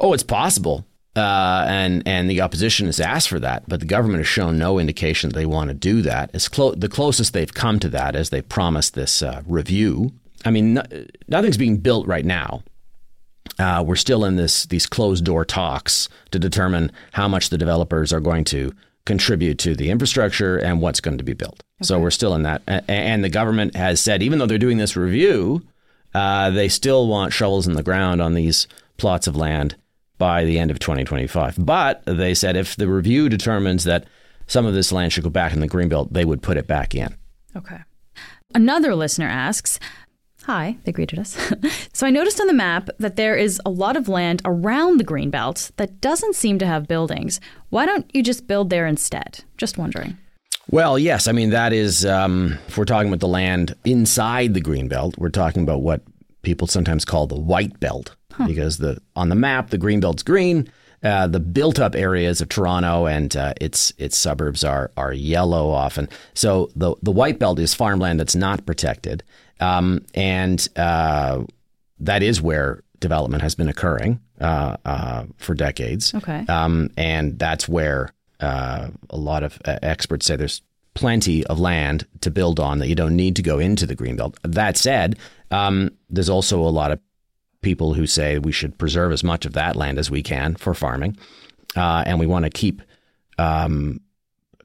Oh, 0.00 0.14
it's 0.14 0.22
possible. 0.22 0.86
Uh, 1.18 1.64
and 1.66 2.06
and 2.06 2.30
the 2.30 2.40
opposition 2.40 2.86
has 2.86 3.00
asked 3.00 3.28
for 3.28 3.40
that, 3.40 3.64
but 3.66 3.80
the 3.80 3.86
government 3.86 4.20
has 4.20 4.28
shown 4.28 4.56
no 4.56 4.78
indication 4.78 5.30
that 5.30 5.34
they 5.34 5.46
want 5.46 5.68
to 5.68 5.74
do 5.74 6.00
that. 6.02 6.30
It's 6.32 6.48
clo- 6.48 6.76
the 6.76 6.88
closest 6.88 7.32
they've 7.32 7.52
come 7.52 7.80
to 7.80 7.88
that 7.88 8.14
is 8.14 8.30
they 8.30 8.42
promised 8.42 8.94
this 8.94 9.20
uh, 9.20 9.42
review. 9.44 10.12
I 10.44 10.50
mean, 10.50 10.74
no, 10.74 10.82
nothing's 11.26 11.56
being 11.56 11.78
built 11.78 12.06
right 12.06 12.24
now. 12.24 12.62
Uh, 13.58 13.82
we're 13.84 13.96
still 13.96 14.24
in 14.24 14.36
this 14.36 14.66
these 14.66 14.86
closed 14.86 15.24
door 15.24 15.44
talks 15.44 16.08
to 16.30 16.38
determine 16.38 16.92
how 17.12 17.26
much 17.26 17.50
the 17.50 17.58
developers 17.58 18.12
are 18.12 18.20
going 18.20 18.44
to 18.44 18.72
contribute 19.04 19.58
to 19.58 19.74
the 19.74 19.90
infrastructure 19.90 20.56
and 20.56 20.80
what's 20.80 21.00
going 21.00 21.18
to 21.18 21.24
be 21.24 21.32
built. 21.32 21.64
Okay. 21.80 21.86
So 21.86 21.98
we're 21.98 22.10
still 22.10 22.34
in 22.34 22.44
that. 22.44 22.62
And 22.86 23.24
the 23.24 23.30
government 23.30 23.74
has 23.74 24.00
said, 24.00 24.22
even 24.22 24.38
though 24.38 24.46
they're 24.46 24.58
doing 24.58 24.78
this 24.78 24.96
review, 24.96 25.62
uh, 26.14 26.50
they 26.50 26.68
still 26.68 27.08
want 27.08 27.32
shovels 27.32 27.66
in 27.66 27.72
the 27.72 27.82
ground 27.82 28.22
on 28.22 28.34
these 28.34 28.68
plots 28.98 29.26
of 29.26 29.34
land 29.34 29.74
by 30.18 30.44
the 30.44 30.58
end 30.58 30.70
of 30.70 30.78
2025. 30.78 31.56
But 31.58 32.02
they 32.04 32.34
said 32.34 32.56
if 32.56 32.76
the 32.76 32.88
review 32.88 33.28
determines 33.28 33.84
that 33.84 34.06
some 34.46 34.66
of 34.66 34.74
this 34.74 34.92
land 34.92 35.12
should 35.12 35.24
go 35.24 35.30
back 35.30 35.52
in 35.52 35.60
the 35.60 35.68
Greenbelt, 35.68 36.12
they 36.12 36.24
would 36.24 36.42
put 36.42 36.56
it 36.56 36.66
back 36.66 36.94
in. 36.94 37.16
Okay. 37.56 37.78
Another 38.54 38.94
listener 38.94 39.28
asks, 39.28 39.78
Hi, 40.44 40.78
they 40.84 40.92
greeted 40.92 41.18
us. 41.18 41.36
so 41.92 42.06
I 42.06 42.10
noticed 42.10 42.40
on 42.40 42.46
the 42.46 42.54
map 42.54 42.88
that 42.98 43.16
there 43.16 43.36
is 43.36 43.60
a 43.66 43.70
lot 43.70 43.96
of 43.96 44.08
land 44.08 44.40
around 44.46 44.98
the 44.98 45.04
Greenbelt 45.04 45.70
that 45.76 46.00
doesn't 46.00 46.36
seem 46.36 46.58
to 46.58 46.66
have 46.66 46.88
buildings. 46.88 47.38
Why 47.68 47.84
don't 47.84 48.10
you 48.14 48.22
just 48.22 48.46
build 48.46 48.70
there 48.70 48.86
instead? 48.86 49.44
Just 49.58 49.76
wondering. 49.76 50.16
Well, 50.70 50.98
yes. 50.98 51.28
I 51.28 51.32
mean, 51.32 51.50
that 51.50 51.74
is, 51.74 52.06
um, 52.06 52.58
if 52.66 52.78
we're 52.78 52.86
talking 52.86 53.08
about 53.08 53.20
the 53.20 53.28
land 53.28 53.74
inside 53.84 54.54
the 54.54 54.62
Greenbelt, 54.62 55.18
we're 55.18 55.28
talking 55.28 55.62
about 55.62 55.82
what 55.82 56.00
people 56.40 56.66
sometimes 56.66 57.04
call 57.04 57.26
the 57.26 57.38
White 57.38 57.78
Belt 57.78 58.16
huh. 58.38 58.46
because 58.46 58.78
the 58.78 59.00
on 59.14 59.28
the 59.28 59.34
map 59.34 59.70
the 59.70 59.78
green 59.78 60.00
belt's 60.00 60.22
green. 60.22 60.70
Uh, 61.00 61.28
the 61.28 61.38
built-up 61.38 61.94
areas 61.94 62.40
of 62.40 62.48
Toronto 62.48 63.06
and 63.06 63.36
uh, 63.36 63.54
its 63.60 63.92
its 63.98 64.18
suburbs 64.18 64.64
are 64.64 64.90
are 64.96 65.12
yellow 65.12 65.70
often. 65.70 66.08
So 66.34 66.70
the 66.74 66.96
the 67.02 67.12
white 67.12 67.38
belt 67.38 67.60
is 67.60 67.72
farmland 67.72 68.18
that's 68.18 68.34
not 68.34 68.66
protected, 68.66 69.22
um, 69.60 70.04
and 70.14 70.66
uh, 70.74 71.44
that 72.00 72.24
is 72.24 72.42
where 72.42 72.82
development 72.98 73.44
has 73.44 73.54
been 73.54 73.68
occurring 73.68 74.18
uh, 74.40 74.76
uh, 74.84 75.24
for 75.36 75.54
decades. 75.54 76.14
Okay, 76.16 76.44
um, 76.48 76.90
and 76.96 77.38
that's 77.38 77.68
where 77.68 78.12
uh, 78.40 78.88
a 79.10 79.16
lot 79.16 79.44
of 79.44 79.60
experts 79.64 80.26
say 80.26 80.34
there's 80.34 80.62
plenty 80.94 81.46
of 81.46 81.60
land 81.60 82.08
to 82.22 82.28
build 82.28 82.58
on 82.58 82.80
that 82.80 82.88
you 82.88 82.96
don't 82.96 83.14
need 83.14 83.36
to 83.36 83.42
go 83.42 83.60
into 83.60 83.86
the 83.86 83.94
greenbelt. 83.94 84.34
That 84.42 84.76
said, 84.76 85.16
um, 85.52 85.90
there's 86.10 86.28
also 86.28 86.58
a 86.58 86.74
lot 86.74 86.90
of 86.90 86.98
people 87.68 87.94
who 87.94 88.06
say 88.06 88.38
we 88.38 88.52
should 88.52 88.78
preserve 88.78 89.12
as 89.12 89.22
much 89.22 89.46
of 89.46 89.52
that 89.52 89.76
land 89.76 89.98
as 89.98 90.10
we 90.10 90.22
can 90.22 90.56
for 90.56 90.72
farming, 90.74 91.16
uh, 91.76 92.02
and 92.06 92.18
we 92.18 92.26
want 92.26 92.44
to 92.44 92.50
keep 92.50 92.76
um, 93.36 94.00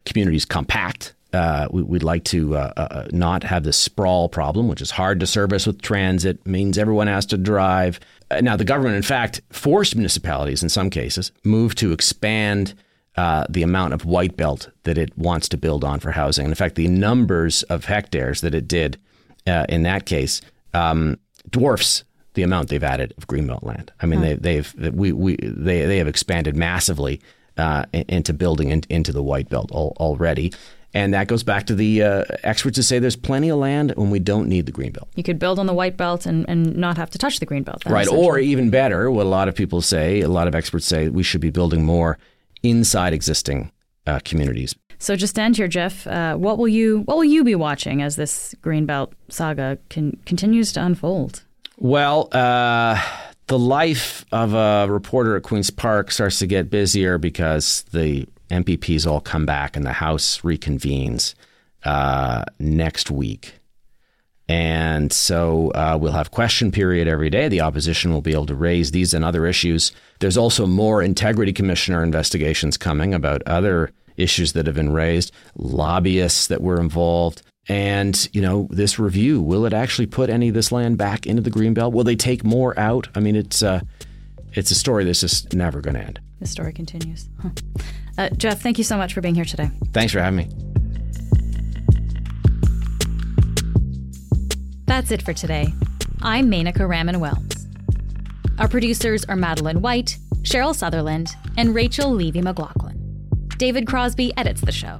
communities 0.06 0.46
compact 0.46 1.14
Uh, 1.34 1.68
we, 1.72 1.82
would 1.82 2.04
like 2.04 2.24
to 2.24 2.56
uh, 2.56 2.72
uh, 2.78 3.08
not 3.12 3.44
have 3.44 3.64
the 3.64 3.74
sprawl 3.74 4.30
problem, 4.30 4.68
which 4.68 4.82
is 4.82 4.92
hard 4.92 5.20
to 5.20 5.26
service 5.26 5.66
with 5.68 5.82
transit, 5.82 6.38
means 6.46 6.78
everyone 6.78 7.10
has 7.10 7.26
to 7.26 7.38
drive. 7.38 8.00
Uh, 8.30 8.40
now, 8.42 8.56
the 8.56 8.70
government, 8.74 8.96
in 8.96 9.04
fact, 9.04 9.42
forced 9.50 9.96
municipalities 9.96 10.64
in 10.64 10.70
some 10.70 10.90
cases 10.90 11.32
move 11.44 11.74
to 11.74 11.92
expand 11.92 12.76
uh, 13.18 13.44
the 13.50 13.64
amount 13.64 13.94
of 13.94 14.06
white 14.06 14.38
belt 14.38 14.70
that 14.84 14.98
it 14.98 15.12
wants 15.18 15.50
to 15.50 15.58
build 15.58 15.84
on 15.84 16.00
for 16.00 16.12
housing. 16.12 16.46
And 16.46 16.52
in 16.52 16.56
fact, 16.56 16.76
the 16.76 16.88
numbers 16.88 17.64
of 17.64 17.86
hectares 17.86 18.42
that 18.42 18.54
it 18.54 18.68
did 18.68 18.98
uh, 19.48 19.66
in 19.70 19.84
that 19.84 20.06
case 20.06 20.42
um, 20.74 21.18
dwarfs 21.50 22.04
the 22.34 22.44
amount 22.44 22.70
they've 22.70 22.84
added 22.84 23.14
of 23.18 23.28
greenbelt 23.28 23.64
land. 23.64 23.92
I 24.02 24.06
mean, 24.06 24.22
they, 24.22 24.34
they've 24.36 24.74
we, 24.94 25.12
we 25.12 25.36
they 25.42 25.86
they 25.86 25.98
have 25.98 26.08
expanded 26.08 26.56
massively 26.56 27.22
uh, 27.58 27.86
into 27.94 28.34
building 28.34 28.70
in, 28.70 28.82
into 28.90 29.12
the 29.12 29.24
white 29.24 29.50
belt 29.50 29.72
al- 29.74 29.96
already. 29.98 30.52
And 30.96 31.14
that 31.16 31.28
goes 31.28 31.42
back 31.42 31.66
to 31.68 31.76
the 31.76 32.04
uh, 32.04 32.24
experts 32.44 32.78
who 32.78 32.84
say 32.84 33.00
there's 33.00 33.16
plenty 33.16 33.50
of 33.50 33.58
land 33.58 33.94
when 33.96 34.12
we 34.12 34.20
don't 34.20 34.48
need 34.48 34.68
the 34.68 34.72
green 34.72 34.92
belt. 34.92 35.10
You 35.16 35.24
could 35.24 35.40
build 35.40 35.58
on 35.58 35.66
the 35.66 35.74
white 35.74 35.98
belt 35.98 36.28
and, 36.28 36.48
and 36.48 36.78
not 36.78 36.98
have 36.98 37.10
to 37.12 37.18
touch 37.18 37.40
the 37.40 37.48
green 37.48 37.64
belt. 37.64 37.84
Then, 37.84 37.94
right. 37.94 38.08
Or 38.08 38.38
even 38.38 38.70
better, 38.70 39.10
what 39.10 39.26
a 39.26 39.30
lot 39.30 39.48
of 39.48 39.56
people 39.56 39.82
say, 39.82 40.22
a 40.22 40.28
lot 40.28 40.48
of 40.48 40.54
experts 40.54 40.86
say, 40.86 41.10
we 41.10 41.24
should 41.24 41.42
be 41.42 41.50
building 41.50 41.84
more 41.84 42.20
inside 42.62 43.12
existing 43.12 43.72
uh, 44.06 44.20
communities. 44.24 44.76
So 45.00 45.16
just 45.16 45.36
to 45.36 45.42
end 45.42 45.58
here, 45.58 45.68
Jeff, 45.68 46.06
uh, 46.06 46.36
what 46.36 46.58
will 46.58 46.68
you 46.68 47.00
what 47.00 47.18
will 47.18 47.26
you 47.26 47.44
be 47.44 47.56
watching 47.56 48.02
as 48.02 48.16
this 48.16 48.54
greenbelt 48.62 49.14
saga 49.30 49.80
can, 49.90 50.18
continues 50.26 50.72
to 50.74 50.86
unfold? 50.86 51.44
Well, 51.78 52.30
uh, 52.32 53.02
the 53.48 53.60
life 53.60 54.26
of 54.32 54.54
a 54.54 54.88
reporter 54.90 55.36
at 55.36 55.44
Queen's 55.44 55.70
Park 55.70 56.12
starts 56.12 56.40
to 56.40 56.48
get 56.48 56.70
busier 56.70 57.18
because 57.18 57.84
the 57.92 58.28
MPPs 58.50 59.08
all 59.08 59.22
come 59.22 59.46
back 59.46 59.76
and 59.76 59.86
the 59.86 59.94
House 59.94 60.42
reconvenes 60.42 61.34
uh, 61.84 62.44
next 62.60 63.12
week. 63.12 63.56
And 64.48 65.12
so 65.12 65.72
uh, 65.72 65.98
we'll 66.00 66.12
have 66.12 66.32
question 66.32 66.72
period 66.72 67.08
every 67.08 67.30
day. 67.30 67.48
The 67.48 67.62
opposition 67.62 68.12
will 68.12 68.22
be 68.22 68.34
able 68.34 68.46
to 68.48 68.56
raise 68.56 68.92
these 68.92 69.14
and 69.14 69.24
other 69.24 69.48
issues. 69.48 69.94
There's 70.20 70.38
also 70.38 70.68
more 70.68 71.02
integrity 71.02 71.54
commissioner 71.54 72.04
investigations 72.04 72.78
coming 72.78 73.14
about 73.14 73.42
other 73.44 73.92
issues 74.18 74.54
that 74.54 74.68
have 74.68 74.76
been 74.76 74.94
raised, 74.94 75.32
lobbyists 75.56 76.48
that 76.48 76.62
were 76.62 76.80
involved. 76.80 77.42
And, 77.70 78.28
you 78.34 78.42
know, 78.42 78.68
this 78.72 79.00
review, 79.00 79.42
will 79.42 79.66
it 79.66 79.74
actually 79.74 80.08
put 80.08 80.30
any 80.30 80.50
of 80.50 80.54
this 80.54 80.72
land 80.72 80.98
back 80.98 81.26
into 81.26 81.42
the 81.42 81.52
Greenbelt? 81.52 81.94
Will 81.94 82.04
they 82.04 82.16
take 82.16 82.44
more 82.44 82.78
out? 82.78 83.08
I 83.16 83.22
mean, 83.22 83.36
it's, 83.36 83.64
uh, 83.64 83.82
it's 84.52 84.70
a 84.70 84.76
story 84.76 85.06
that's 85.06 85.22
just 85.22 85.54
never 85.54 85.80
going 85.80 85.96
to 85.96 86.02
end. 86.02 86.20
The 86.42 86.48
story 86.48 86.74
continues. 86.74 87.30
Huh. 87.42 87.50
Uh, 88.18 88.30
Jeff, 88.32 88.62
thank 88.62 88.78
you 88.78 88.84
so 88.84 88.98
much 88.98 89.14
for 89.14 89.22
being 89.22 89.36
here 89.36 89.46
today. 89.46 89.72
Thanks 89.94 90.12
for 90.12 90.20
having 90.20 90.38
me. 90.38 90.50
That's 94.86 95.10
it 95.12 95.22
for 95.22 95.34
today. 95.34 95.74
I'm 96.22 96.52
Menaka 96.52 96.88
Raman 96.88 97.16
Wilms. 97.16 97.66
Our 98.60 98.68
producers 98.68 99.24
are 99.26 99.38
Madeline 99.38 99.82
White, 99.82 100.18
Cheryl 100.42 100.76
Sutherland, 100.76 101.30
and 101.58 101.74
Rachel 101.74 102.12
Levy 102.12 102.42
McLaughlin. 102.42 103.00
David 103.58 103.88
Crosby 103.88 104.36
edits 104.38 104.62
the 104.62 104.72
show. 104.74 105.00